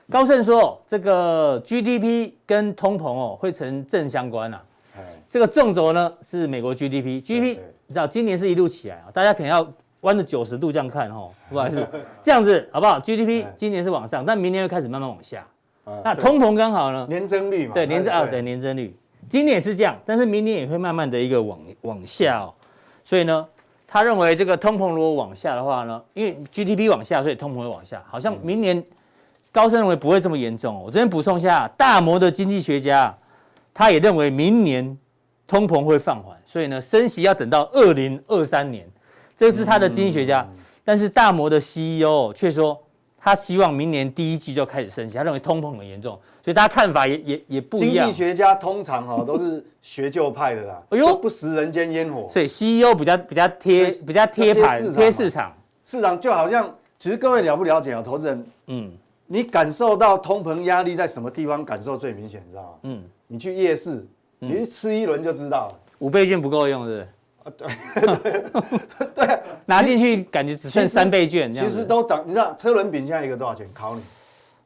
[0.09, 4.61] 高盛说，这个 GDP 跟通膨哦会成正相关啊。
[5.27, 9.67] 这个纵轴呢是美国 GDP，GDP 你知道今年是一路起来啊，大家可能要
[10.05, 11.85] 弯着九十度这样看哈，不好意思，
[12.21, 15.45] 这样子好不好？GDP 今年是往上，但明年又开始慢慢往下。
[16.03, 17.05] 那通膨刚好呢？
[17.09, 17.73] 年增率嘛。
[17.73, 18.95] 对，年增啊，对，年增率，
[19.27, 22.53] 今年也是这样，但是明年也会慢慢的一个往往下哦。
[23.03, 23.45] 所以呢，
[23.87, 28.83] 他认为这个通膨如果往下的话呢，因为 GDP 往下，所以通膨会往下，好像明年。
[29.51, 30.75] 高盛认为不会这么严重。
[30.83, 33.17] 我这边补充一下，大摩的经济学家，
[33.73, 34.97] 他也认为明年
[35.47, 38.85] 通膨会放缓，所以呢，升息要等到二零二三年，
[39.35, 40.47] 这是他的经济学家。
[40.83, 42.79] 但是大摩的 CEO 却说，
[43.17, 48.05] 他希望明年第一季就开始升息，他认为通膨很严重，所以大家看法也也也不一样。
[48.05, 52.27] 经济学家通常哈都是学旧派的啦， 哎呦，不食人间烟火。
[52.29, 55.51] 所以 CEO 比较比较贴比较贴牌贴市场，
[55.83, 58.91] 市场就好像其实各位了不了解啊，投资人，嗯。
[59.27, 62.43] 你感受到通膨压力在什么地方感受最明显？
[62.45, 62.69] 你知道吗？
[62.83, 65.79] 嗯，你去夜市，你去吃一轮就知道了。
[65.97, 67.01] 五倍券不够用是不是？
[67.01, 67.07] 啊，
[67.51, 67.67] 对，
[69.13, 71.69] 对，拿进去感觉只剩三倍券这样。
[71.69, 73.67] 其实都涨，你知道车轮饼现在一个多少钱？
[73.73, 74.01] 考你。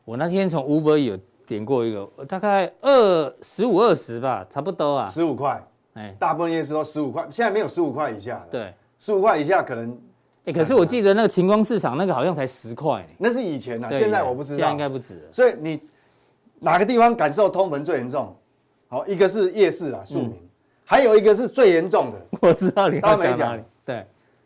[0.06, 5.10] 我那天从 Uber 有点过一个，大概二十五二十吧，差不多啊。
[5.10, 5.62] 十五块，
[5.94, 8.48] 哎，大部分夜市都十五块，现在没有十五块以下的。
[8.52, 9.98] 对，十五块以下可能。
[10.46, 15.28] 哎可是我记得那个晴光市场那个好像才十块，那是以前啊，现在我不知道，现在应该不止。
[15.32, 15.80] 所以你
[16.60, 18.36] 哪个地方感受通膨最严重？
[18.88, 20.49] 好，一个是夜市啊，庶民，
[20.90, 24.04] 还有一个是最严重的， 我知道你大家没讲，对，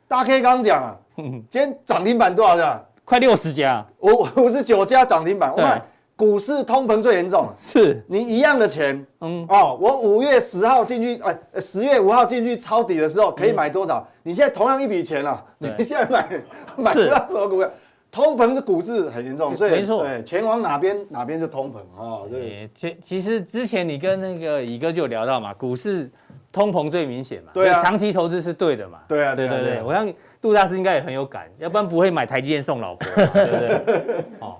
[0.10, 2.84] 大 K 刚讲啊，今天涨停板多少家？
[3.06, 5.82] 快六十家，五五十九家涨停板，我看！
[6.18, 8.04] 股市通膨最严重，是。
[8.08, 9.46] 你一样的钱，嗯。
[9.48, 14.06] 哦，我五月十号进去，哎，十月五号进去抄底的时候可以买多少？
[14.22, 16.30] 你现在同样一笔钱了，你现在买
[16.76, 17.72] 买不到什么股票？
[18.12, 22.28] 通膨是股市很严重，所以没错，对，钱往哪边哪边就通膨哦。
[22.30, 26.12] 对，其其实之前你跟那个乙哥就有聊到嘛，股市
[26.54, 34.26] 通膨最明显嘛，对啊，长期投资是对的嘛，对啊，对对对，我想杜大师应该也很有感，要不然不会买台积电送老婆，对不对？
[34.40, 34.56] 哦，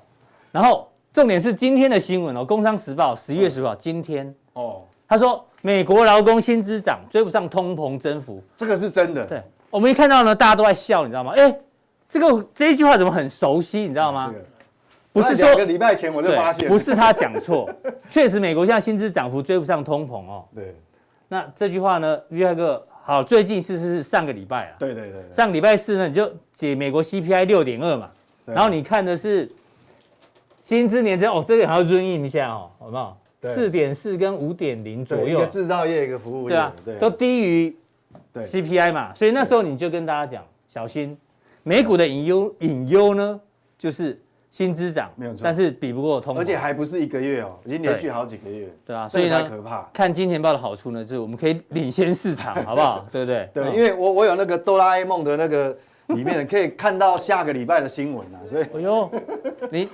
[0.52, 0.90] 然后。
[1.14, 9.24] 重点是今天的新闻哦，《工商时报》十一月十号，今天哦，他说美国劳工薪资涨，追不上通膨增幅，这个是真的。
[9.28, 11.34] 对，我们一看到呢，大家都在笑，你知道吗？
[11.38, 11.56] 哎，
[12.10, 14.34] 这个这一句话怎么很熟悉，你知道吗？
[15.12, 17.70] 不是说两个礼拜前我就发现，不是他讲错，
[18.10, 20.44] 确实美国现在薪资涨幅追不上通膨哦。
[20.56, 20.76] 对，
[21.34, 28.12] 那这句话呢，V 哥好，最近是是上个礼拜啊，对对对，上礼拜四呢，你就解美国 CPI 六点二嘛，
[28.46, 29.52] 然后你看的是
[30.62, 33.18] 薪资年增哦，这个还要润印一下哦，好不好？
[33.42, 37.76] 四点四跟五点零左右，一个制造业，一个服务业，对啊，都低于
[38.36, 41.18] CPI 嘛，所以那时候你就跟大家讲，小心
[41.64, 43.42] 美股的隐忧，隐忧呢
[43.76, 44.22] 就是。
[44.54, 49.90] 薪资涨没有错，但是比不过通膨，而且还不是一个月哦，已经连续好几个月，对啊，所以呢可怕。
[49.92, 53.04] 看金钱豹的好处呢，就是我们可以领先市场， 好不好？
[53.12, 53.50] 对不对？
[53.52, 55.76] 对，因为我我有那个哆啦 A 梦的那个
[56.10, 59.10] 里面可以看到下个礼拜的新闻啊，所以， 哎呦，
[59.72, 59.90] 你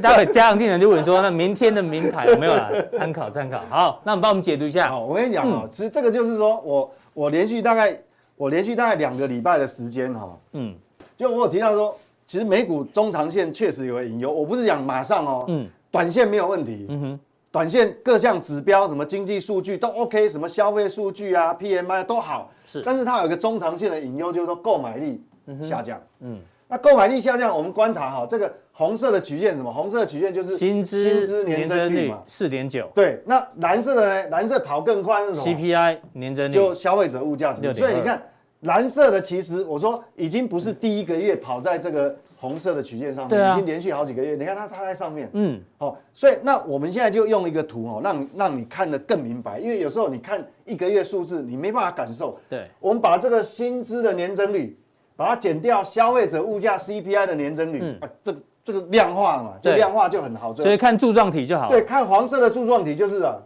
[0.00, 2.68] 待会加强錠人就问说，那明天的名牌有没有啦？
[2.98, 3.62] 参考参考。
[3.70, 4.98] 好，那我们帮我们解读一下。
[4.98, 7.96] 我跟你讲哦，其实这个就是说我我连续大概
[8.34, 10.74] 我连续大概两个礼拜的时间哈，嗯，
[11.16, 11.96] 就我有提到说。
[12.26, 17.20] 其实美股中长线确实有个隐忧，我不是讲马上哦，嗯，短线没有问题，嗯哼，
[17.52, 25.22] 短线各项指标什么经济数据都 OK，什么消费数据啊、PMI 都好，是，但是它有一个中长线的隐忧，就是说购买力
[25.62, 29.72] 下降，嗯，那购买力下降，我们观察哈，这个红色的曲线什么？
[29.72, 34.28] 红色的曲线就是薪资薪资年增率嘛，四点九，对，那蓝色的呢？
[34.30, 38.20] 蓝色跑更快是什么？CPI 年增率就消费者物价指数，所以你看。
[38.60, 44.34] 蓝色的其实我说已经不是第一个月跑在这个红色的曲线上面，已经连续好几个月。
[44.34, 49.58] 你看它它在上面，嗯，好，所以那我们现在就用一个图哦，让让你看得更明白。
[49.58, 52.38] 因为有时候你看一个月数字，你没办法感受。
[52.48, 54.78] 对，我们把这个薪资的年增率，
[55.16, 60.54] 把它减掉消费者物价 CPI 的年增率，啊，这个这个量化嘛，就量化就很好。
[60.54, 61.68] 所以看柱状体就好。
[61.68, 63.36] 对，看黄色的柱状体就是啊。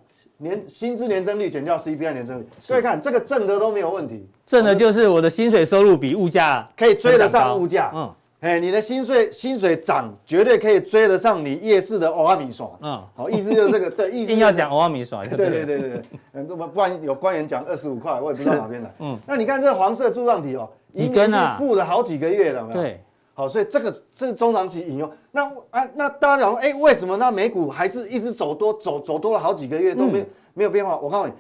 [0.43, 7.93] 年薪资年增率减掉 CPI 年增率，所以看这个正的都没有问题，正的就是我的薪水收入比物价可以追得上物价。
[7.95, 12.71] 嗯，哎，你的薪水薪水涨，绝对可以追得上你夜市的欧阿米耍。
[12.81, 15.23] 嗯，好，意思就是这个，对，意思 一定要讲欧阿米耍。
[15.27, 18.91] 对对对对对，嗯，不不然有官员讲二十五块，我也不知道哪边来。
[19.01, 22.99] 嗯，那你看这个黄色柱状体哦，已经负了好几个月了，对。
[23.41, 25.11] 好，所以这个这是中长期引用。
[25.31, 30.99] 那啊，那大家讲说，哎，为什么那美股还是一直走多走走多了好几个月都没、嗯、没有变化？
[30.99, 31.33] 我告诉你，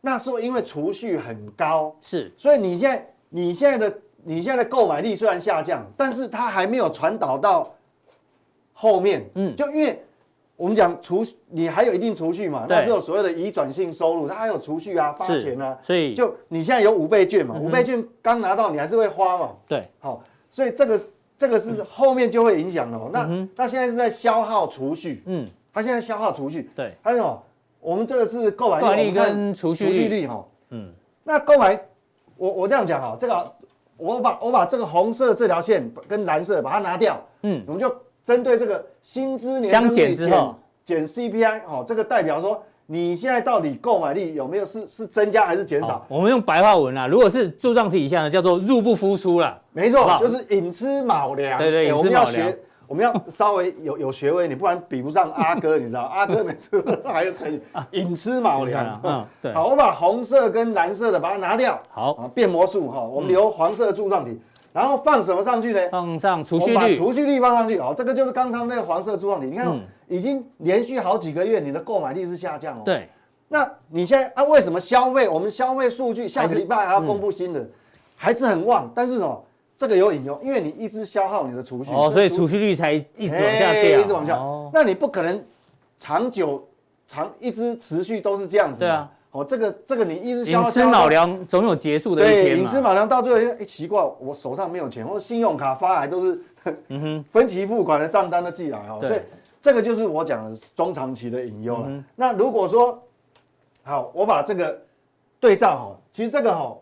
[0.00, 2.32] 那是因为储蓄很高，是。
[2.38, 7.74] 所以你现在你现在的你现在的购买力虽然下降，但是它还没有传导到
[8.72, 9.28] 后面。
[9.34, 10.00] 嗯，就因为
[10.54, 15.76] 我们讲储，你还有一定储蓄嘛，那是有所谓的移转性收入，它还有储蓄啊，发钱啊。
[15.82, 19.50] 所以就你现在有五倍券嘛，五倍券刚拿到你还是会花嘛。
[19.66, 20.96] 对，好，所以这个。
[21.38, 23.08] 这个是后面就会影响了。
[23.12, 27.40] 那那现在是在消耗储蓄，嗯，它现在消耗储蓄，对，还有
[27.80, 31.80] 我们这个是购买力跟储蓄率哈，嗯，那购买，
[32.36, 33.52] 我我这样讲哈，这个
[33.96, 42.62] 我把我把这个红色这条线跟蓝色把它拿掉，嗯，我们就针对这个薪资年增率减减 CPI，哦，这个代表说。
[42.90, 46.02] 你现在到底购买力有没有是是增加还是减少？
[46.08, 49.58] 我们用白话文啊，如果是柱状体以下呢，叫做入不敷出啦。
[49.72, 51.58] 没错，就是寅吃卯粮。
[51.58, 56.00] 对对，我们要学，我们要稍微有有学位，你不然比不上阿哥，你知道？
[56.08, 58.98] 阿哥每次还是成语寅吃卯粮。
[59.04, 59.52] 嗯，对。
[59.52, 61.78] 好，我把红色跟蓝色的把它拿掉。
[61.90, 64.40] 好，变魔术哈，我们留黄色的柱状体，
[64.72, 65.80] 然后放什么上去呢？
[65.92, 66.74] 放上储蓄率。
[66.74, 69.78] 把储蓄率放上去，好，这个就是刚刚那个黄色柱状体，你看。
[70.08, 72.82] 已经连续好几个月，你的购买力是下降哦。
[72.84, 73.08] 对，
[73.48, 75.28] 那你现在啊，为什么消费？
[75.28, 77.66] 我们消费数据下个礼拜还要公布新的，
[78.16, 78.90] 还是很旺。
[78.94, 79.42] 但是哦，
[79.76, 84.38] 这个有隐忧，因为你一直消耗你的储蓄，哦，所以储蓄率才一直往下掉，一直往下。
[84.72, 85.44] 那你不可能
[85.98, 86.66] 长久
[87.06, 88.80] 长一直持续都是这样子。
[88.80, 89.10] 对啊。
[89.30, 92.62] 哦，这个这个你一直消耗，寅吃卯粮总有结束的一天嘛。
[92.62, 96.40] 寅吃老粮到最后，哎，奇怪，我手上没有钱，或者信用卡发来都是，
[96.88, 99.20] 嗯哼，分期付款的账单都寄来哦，所以。
[99.60, 101.84] 这个就是我讲的中长期的隐忧了。
[101.88, 103.02] 嗯、那如果说
[103.82, 104.80] 好，我把这个
[105.40, 106.76] 对照好，其实这个哈，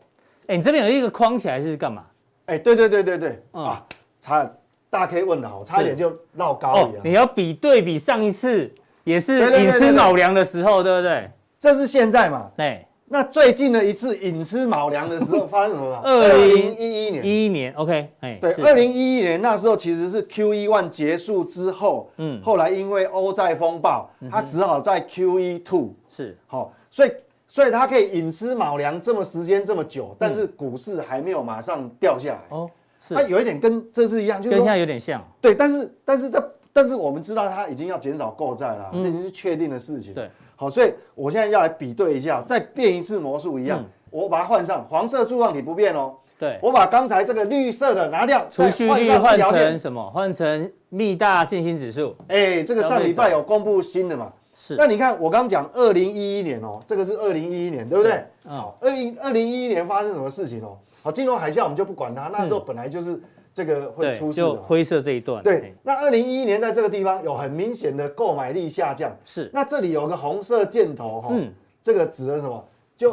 [0.47, 2.05] 哎，你这边有一个框起来是干嘛？
[2.47, 3.87] 哎，对对对对对，嗯、啊，
[4.21, 4.51] 差
[4.89, 7.01] 大家可以问的好，差一点就绕高了、哦。
[7.03, 8.73] 你要比对比上一次
[9.05, 11.31] 也是寅吃卯粮的时候，对不对？
[11.59, 12.51] 这是现在嘛？
[12.57, 12.87] 对。
[13.09, 15.95] 那最近的一次寅吃卯粮的时候发生什么？
[16.05, 26.37] 二零一一年，一一年，OK，哎，对，二零一一年那时候其实是 QE one 结束之后，嗯，后来因为欧债风暴，它只好在 QE two 是。
[26.49, 27.12] 好，所以
[27.47, 32.41] 所以它可以寅吃卯粮这么时间这么久，但是股市还没有马上掉下来。
[32.49, 32.68] 哦，
[33.07, 40.28] 是，它有一点跟这次一样，就跟现在有点像，对，但是但是这但是我们知道它已经要减少购债了，这已经是确定的事情，对。
[40.57, 50.11] 好，所以我现在要来比对一下，再变一次魔术一样，嗯、我把它换上黄色柱状体不变哦，对，我把刚才这个绿色的拿掉，储蓄率换成什么？
[50.11, 52.16] 换成密大信心指数。
[52.28, 54.32] 哎，这个上礼拜有公布新的嘛？
[54.54, 54.74] 是。
[54.76, 58.24] 那你看我刚讲二零一一年哦，这个是二零一一年，对不对？
[58.48, 58.72] 嗯。
[58.80, 60.78] 二零二零一一年发生什么事情哦？
[61.02, 63.20] 好，金融海啸我们就不管它，那时候本来就是
[63.57, 64.36] 这个会出事。
[64.36, 65.42] 就灰色这一段。
[65.42, 65.74] 对。
[65.82, 69.16] 那二零一一年在这个地方有很明显的购买力下降。
[69.24, 69.50] 是。
[69.54, 71.50] 那这里有个红色箭头哈，嗯，
[71.82, 72.62] 这个指的什么？
[72.98, 73.12] 就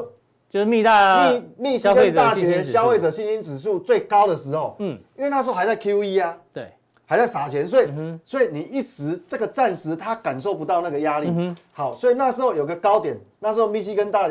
[0.49, 6.71] 就是密大密密西根大学消费者信心指数最高的时候，嗯，因为那时候还在 QE 啊，对，
[7.05, 7.87] 还在撒钱，所以
[8.23, 14.29] 所以你一时这个暂时他感受不到那个压力，好，所以那时候有个高点，那时候密西根大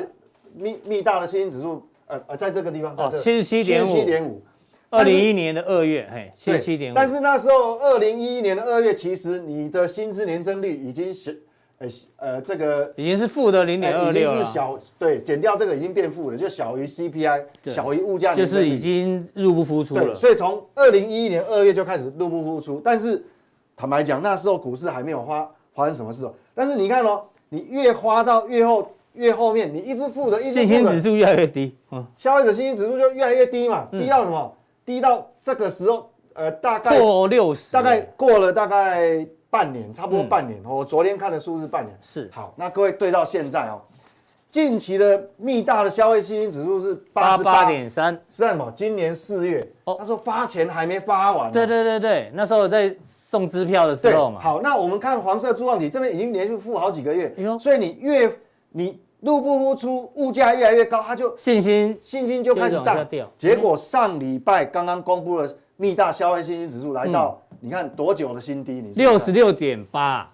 [0.55, 4.43] 密密大的信心指数，呃呃，在这个地方，哦，七十七点五，七十七点五，
[4.93, 11.43] 二零一一年的二月，嘿，七十七点五，但是那时候二零一一年的二月，其实你的薪资年增率已经是。
[11.79, 11.89] 呃
[12.19, 20.15] 呃，这个已经是负的零点二六了，已经是小，对，减掉这个已经变负了，就小于 CPI，小于物价，就是已经入不敷出了。
[20.15, 23.21] 所以从二零一一年二月就开始入不敷出，但是
[23.75, 26.33] 坦白讲，那时候股市还没有发发生什么事哦。
[26.55, 34.57] 但是你看哦，你越花到越后越后面，你一直负的，一直负的，信心指数越来越低，嗯，消费者信心指数就越来越低嘛，低到什么？
[34.85, 39.27] 低到这个时候，呃，大概过六十，大概过了大概。
[39.53, 40.59] 半年，差不多半年。
[40.65, 42.55] 嗯、我昨天看的数字，半年是好。
[42.57, 43.83] 那各位对到现在哦，
[44.51, 48.73] 近期的密大的消费信心指数是八十八点三，是什么？
[48.75, 51.53] 今年四月哦，他说发钱还没发完。
[51.53, 54.41] 对对对对，那时候在送支票的时候嘛。
[54.41, 58.35] 好，那我们看黄色柱状体这边已经连续负好几个月，呦所以你越
[58.71, 63.31] 你入不敷出，物价越来越高，他就信心信心就开始大掉。
[63.39, 67.57] 结果上礼拜刚刚公布了密大消费信心指数来到、嗯。
[67.65, 68.73] 你看多久的新低？
[68.73, 70.29] 你六十六点八，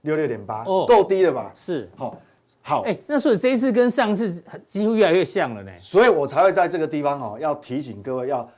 [0.00, 1.52] 六六点八，哦，够低了吧？
[1.54, 2.18] 是，好，
[2.60, 5.70] 好，哎，那所以这一次跟上次几乎越来越像了呢。
[5.78, 8.48] 所以我才会在这个地方哈，要提醒各位，要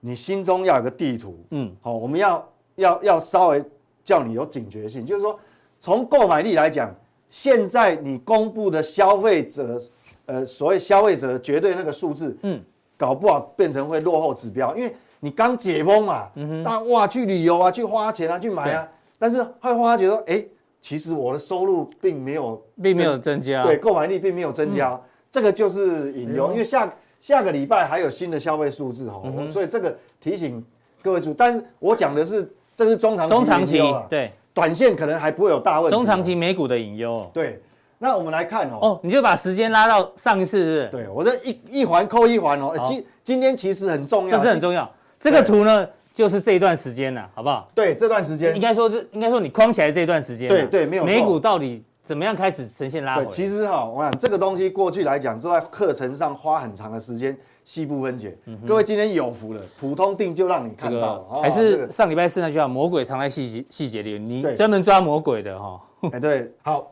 [0.00, 3.64] 你心中要有个地图，嗯，好，我们要要要稍微
[4.02, 5.38] 叫你有警觉性，就是说，
[5.78, 6.92] 从购买力来讲，
[7.30, 9.80] 现在你公布的消费者，
[10.26, 12.60] 呃，所谓消费者绝对那个数字，嗯，
[12.98, 14.94] 搞不好变成会落后指标，因为。
[15.22, 20.42] 你刚解封嘛，嗯哼，但哇去旅游啊，去花钱啊，去买啊，但是会发觉说，哎，
[20.80, 24.98] 其实我的收入并没有，并没有增加，对，购买力并没有增加，
[25.30, 30.64] 这个就是隐忧，因为下下个礼拜还有新的消费数字哈，所以这个提醒
[31.02, 33.78] 各位主，但是我讲的是这是中长期，中长期
[34.08, 37.62] 对，短线可能还不会有大问题，中长期美股的隐忧，对，
[37.96, 44.90] 那我们来看哦，哦，你就把时间拉到上一次是，对我这一一环扣一环哦，今今天其实很重要，这是很重要。
[45.18, 47.70] 这个图呢，就是这一段时间了，好不好？
[47.74, 50.46] 对，这段时间应该说是应该说你框起来这段时间。
[50.46, 51.06] 对对，没有错。
[51.06, 53.24] 美股到底怎么样开始呈现拉回？
[53.30, 57.34] 其实哈，我想这个东西过去来讲，就在课程上花很长的时间
[57.70, 58.36] 细部分解。
[58.66, 61.22] 各位今天有福了，普通定就让你看到。
[61.40, 65.80] 还是上礼拜四那句话，魔鬼藏在细节细节里，你专门抓魔鬼的哈。
[66.10, 66.90] 哎，对，好，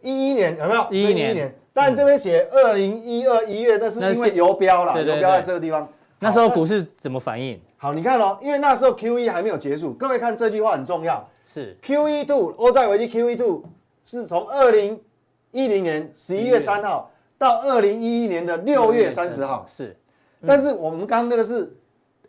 [0.00, 0.86] 一一年有没有？
[0.92, 1.52] 一一年。
[1.72, 5.88] 但这边写二零一二一月，那是因为游标啦，游标在这个地方。
[6.20, 7.60] 那时候股市怎么反应？
[7.76, 9.92] 好，你看哦，因为那时候 QE 还没有结束。
[9.94, 13.64] 各位看这句话很重要，是 QE two 欧债危机 QE two
[14.04, 15.00] 是从二零
[15.50, 19.64] 一零年十一月三号到二零一一年的六月三十号。
[19.66, 19.96] 是，
[20.46, 21.76] 但是我们刚刚那个是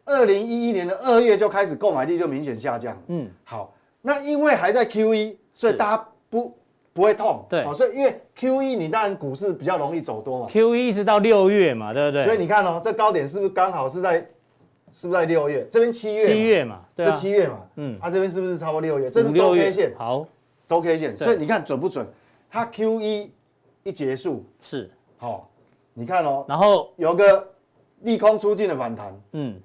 [0.06, 2.96] 二零一一年的二月就开始购买力就明显下降。
[3.08, 6.58] 嗯，好，那因为还在 Q 一所以大家不。
[6.94, 12.26] 不会痛，对，所以因为 Q 一你当然股市比较容易走多嘛，Q E 一直到六月嘛，对不对？
[12.26, 14.16] 所以你看哦，这高点是不是刚好是在，
[14.92, 15.66] 是不是在六月？
[15.72, 19.10] 这边七月，七月嘛，对这七月嘛，嗯，它这边是不是差不多六月？
[19.10, 20.28] 这是周 K 线，好，
[20.68, 22.06] 周 K 线，所以你看准不准？
[22.50, 23.32] 它 Q 一
[23.84, 24.46] 一结束。
[24.60, 25.50] 是，好，
[25.94, 27.48] 你看哦，然后有个
[28.04, 29.56] 利空出尽的反弹，嗯，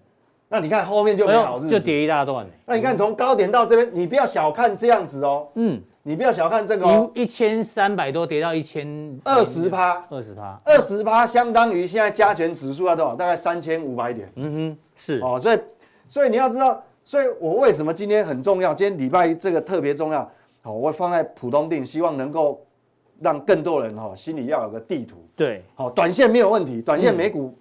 [0.48, 2.46] 那你看后面就没好日子，就跌一大段。
[2.64, 5.80] 那你看从高点到这边，你不要小看这样子哦，嗯。
[6.08, 13.16] 你不要小看这个哦，一千三百多跌到一千二十趴，二十趴，二十趴相当于现在加权指数要多少？
[13.16, 14.30] 大概三千五百点。
[14.36, 15.58] 嗯哼，是哦，所以
[16.06, 18.72] 所以你要知道，所以我为什么今天很重要？
[18.72, 20.30] 今天礼拜一这个特别重要。
[20.62, 22.64] 好，我放在普通定，希望能够
[23.18, 25.16] 让更多人哈心里要有个地图。
[25.34, 27.52] 对，好，短线没有问题，短线美股，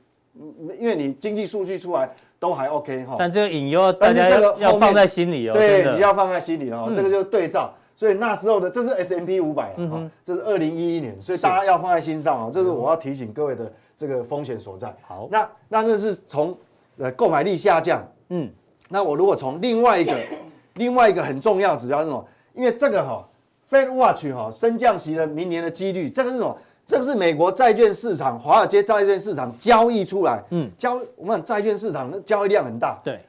[0.80, 2.10] 因为你经济数据出来
[2.40, 3.16] 都还 OK 哈。
[3.18, 5.54] 但这个隐忧，大家要放在心里哦。
[5.54, 6.92] 对，你要放在心里哦。
[6.94, 7.74] 这个就是对照。
[7.98, 14.94] 所以那时候的这是 S M P 五百啊，这是二零一一年，所以大家要放在心上啊，这是我要提醒各位的这个风险所在。
[15.08, 16.54] 好，那那这是从
[16.98, 18.52] 呃购买力下降，嗯，
[18.90, 20.14] 那我如果从另外一个
[20.76, 22.28] 另外一个很重要指标是什么？
[22.54, 23.26] 因为这个哈
[23.72, 26.58] Fed Watch 哈升降息的明年的几率，这个是什么？
[26.88, 33.20] 这个是美国债券市场、华尔街债券市场交易出来，嗯，交我们债券市场的交易量很大，对，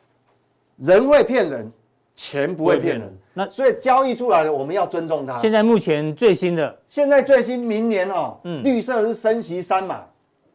[0.76, 1.72] 人会骗人，
[2.14, 5.38] 钱不会骗人，那所以交易出来的我们要尊重它。
[5.38, 10.04] 现在目前最新的，现在最新明年哦，嗯，绿色的是升息三嘛，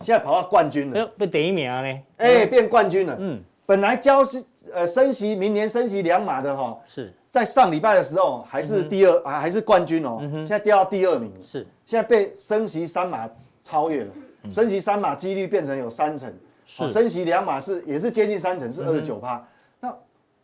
[0.02, 4.44] 现在跑到冠军了，被第一名呢，哎，变冠军了，嗯，本来交是
[4.74, 7.14] 呃升息，明年升息两码的哈，是。
[7.32, 10.18] 在上礼拜的时候还是第二啊，还是冠军哦。
[10.20, 13.30] 现在掉到第二名，是现在被升息三码
[13.64, 14.12] 超越了。
[14.50, 16.30] 升息三码几率变成有三成，
[16.66, 19.48] 是升息两码是也是接近三成，是二十九趴。
[19.80, 19.96] 那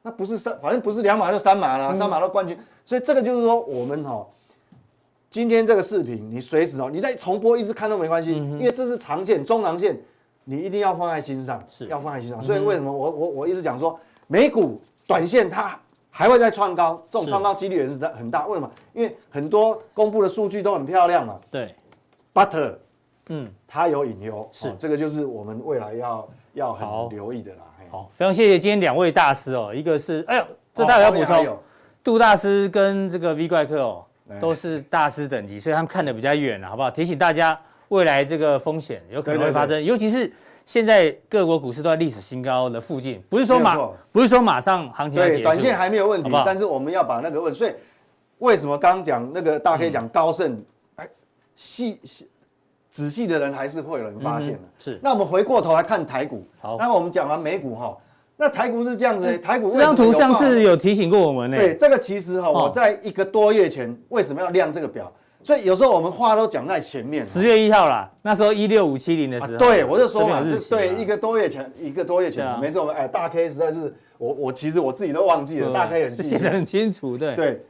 [0.01, 2.57] 那不是三，反正不是两码就三码了，三码都冠军。
[2.86, 4.25] 所以这个就是说，我们哈，
[5.30, 9.99] 今天这个视频你随时哦，你再重播一直看都没关系，因为这是长线、中长线，
[10.45, 12.41] 你一定要放在心上，是要放在心上。
[12.41, 15.80] 所以为什么我我我一直讲说，美股短线它。
[16.09, 18.47] 还会再创高，这种创高几率也是很大。
[18.47, 18.71] 为什么？
[18.91, 21.39] 因为很多公布的数据都很漂亮嘛。
[21.51, 21.75] 对
[22.34, 22.73] ，But，
[23.30, 27.59] 嗯，它有隐忧，是这个就是我们未来要要很留意的啦。
[27.91, 31.55] 好，非常谢谢今天两位大师哦，一个是哎呦，这大家要补充，
[32.03, 34.03] 杜大师跟这个 V 怪客哦，
[34.41, 36.89] 都是大师等级，所以他们看得比较远了，好不好？
[36.89, 37.55] 提醒大家，
[37.89, 40.34] 未来这个风险有可能会发生，尤其是。
[40.68, 43.74] 现在各国股市都在历史新高的附近，不是说马
[44.11, 47.72] 不是说马上行情对，短线还没有问题，好好，但是我们要把那个问，所以
[48.39, 50.61] 为什么刚刚讲那个大家可以讲高盛，
[50.97, 51.07] 哎，
[51.55, 52.28] 细细
[52.89, 54.59] 仔细的人还是会有人发现的。
[54.78, 57.97] 是，那我们回过头来看台股，好，那我们讲完美股哈，
[58.36, 61.55] 那台股是这样子，嗯、台股这张图像是有提醒过我们呢。
[61.55, 65.09] 对，这个其实哈，我在一个多月前为什么要亮这个表？
[65.47, 67.25] 所以有时候我们话都讲在前面。
[67.25, 69.53] 十月一号啦，那时候一六五七零的时候。
[69.53, 72.91] 啊、对，我就说嘛，就对一个多月前，一个多月前，啊、没错。
[72.91, 77.65] 哎，大 K 实在是我我其实我自己都忘记了，大 K 很写得很清楚，对对。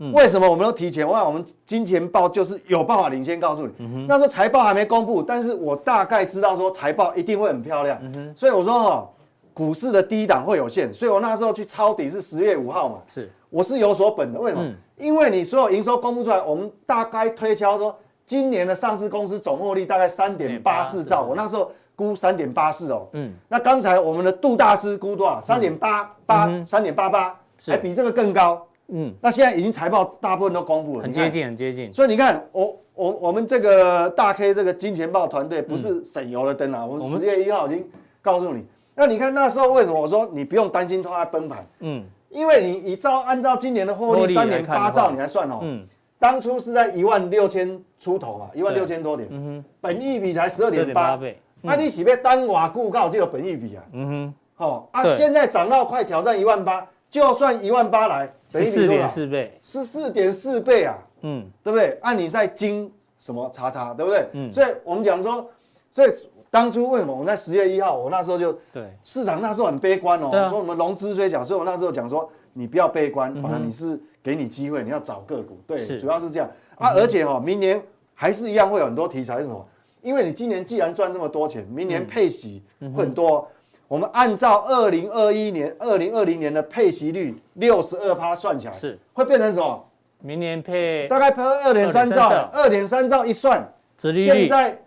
[0.00, 1.08] 嗯、为什么我们都提前？
[1.08, 3.72] 我想我们金钱报就是有办法领先告诉你。
[3.78, 7.98] 嗯、那时候财报还没公布，但是我大概知道说财报一定会很漂亮。
[8.02, 9.10] 嗯、所以我说哈，
[9.54, 12.96] 股市的低档会有限，所以我那时候去抄底是十月五号嘛。
[13.08, 13.32] 是。
[13.48, 14.70] 我是有所本的，为什么？
[14.98, 17.96] 嗯、因为你所有营收公布出来，我们大概推敲说，
[18.26, 23.08] 今年的上市公司总获利大概三点八四兆，我那时候估三点八四哦。
[23.12, 23.32] 嗯。
[23.48, 25.40] 那刚才我们的杜大师估多少？
[25.40, 27.34] 三点八八，三点八八，
[27.66, 28.66] 还比这个更高。
[28.88, 29.12] 嗯。
[29.20, 31.92] 那现在已经财报大部分都公布了，很接近，很接近。
[31.92, 37.88] 所以你看，我我我们这个大 K 这个金钱豹团队不是省油的灯啊，我们十月一号已经
[38.20, 38.64] 告诉你。
[38.94, 41.66] 那你看那时候为什么我说你不用担心它崩盘？
[41.80, 42.04] 嗯。
[42.30, 45.86] 因为你以照按照今年的获利三年八兆你来算哦，嗯，
[46.18, 53.82] 当初是在一万六千出头嘛，一万六千多点，嗯哼，本益比才十二点八倍，那你是不是单瓦固告这个本益比啊？
[53.92, 61.98] 嗯哼，好啊，现在涨到快挑战一万八，就算一万八来，十四点四倍，十四点四倍啊，嗯，对不对？
[62.02, 64.26] 按你在金什么查查，对不对？
[64.32, 65.48] 嗯，所以我们讲说，
[65.90, 66.10] 所以。
[66.50, 76.92] 当初为什么我们在十月一号，我那时候就对市场那时候很悲观哦，说我们融资追缴，所以我那时候讲说你不要悲观，反正你是给你机会，你要找个股，对，主要是这样啊。
[76.94, 77.82] 而且哈，明年
[78.14, 79.66] 还是一样会有很多题材是什么？
[80.00, 83.46] 因为你今年既然赚这么多钱，明年配息会很多。
[83.86, 89.84] 我们按照二零二一年、二零二零年的配息率六十二趴算起来，是会变成什么？
[90.20, 93.66] 明年配大概配二点三兆，二点三兆一算，
[93.98, 94.78] 现在。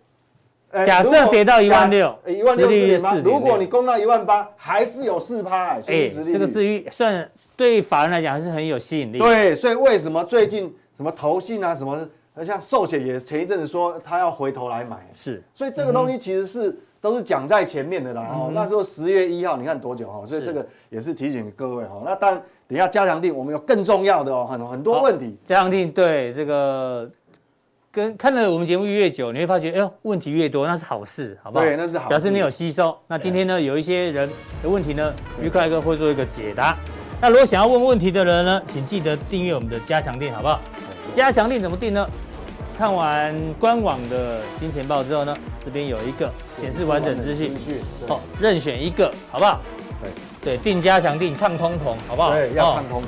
[0.86, 9.20] 假设跌到一万六，一万六四点八，如果你攻到一万八，还是有四趴哎，哎，这个至于算对法人来讲还是很有吸引力。
[9.20, 12.08] 对，所以为什么最近什么投信啊，什么
[12.44, 18.28] 像寿险也前一阵子说他要回头来买，是，所以这个东西其实是都是讲在前面的啦。
[18.32, 20.26] 哦，那时候十月一号，你看多久哈？
[20.26, 22.02] 所以这个也是提醒各位哈。
[22.06, 25.38] 那当然，等一下加强定，我们有更重要的哦，很很多问题。
[25.44, 27.12] 加强定对这个。
[27.92, 31.66] 跟看了我们节目越久，你会发觉，哎呦，问题越多，那是好事，好不好？
[31.66, 32.98] 对，那是好事，表示你有吸收。
[33.08, 34.30] 那今天呢，有一些人
[34.64, 36.78] 的问题呢，于快哥会做一个解答。
[37.20, 40.62] 那如果想要问问题的人呢，请记得订阅我们的加强店，好不好？
[41.12, 42.08] 加强店怎么订呢？
[42.78, 45.36] 看完官网的金钱豹之后呢，
[45.66, 46.32] 这边有一个
[46.62, 47.54] 显示完整资讯，
[48.08, 49.60] 哦，任选一个，好不好？
[50.42, 52.34] 对对，订加强定抗通膨，好不好？
[52.34, 53.04] 对，要抗通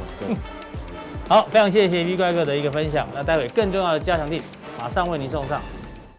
[1.29, 3.07] 好，非常谢谢 V 怪哥的一个分享。
[3.15, 4.41] 那待会更重要的加强錠。
[4.77, 5.61] 马上为您送上。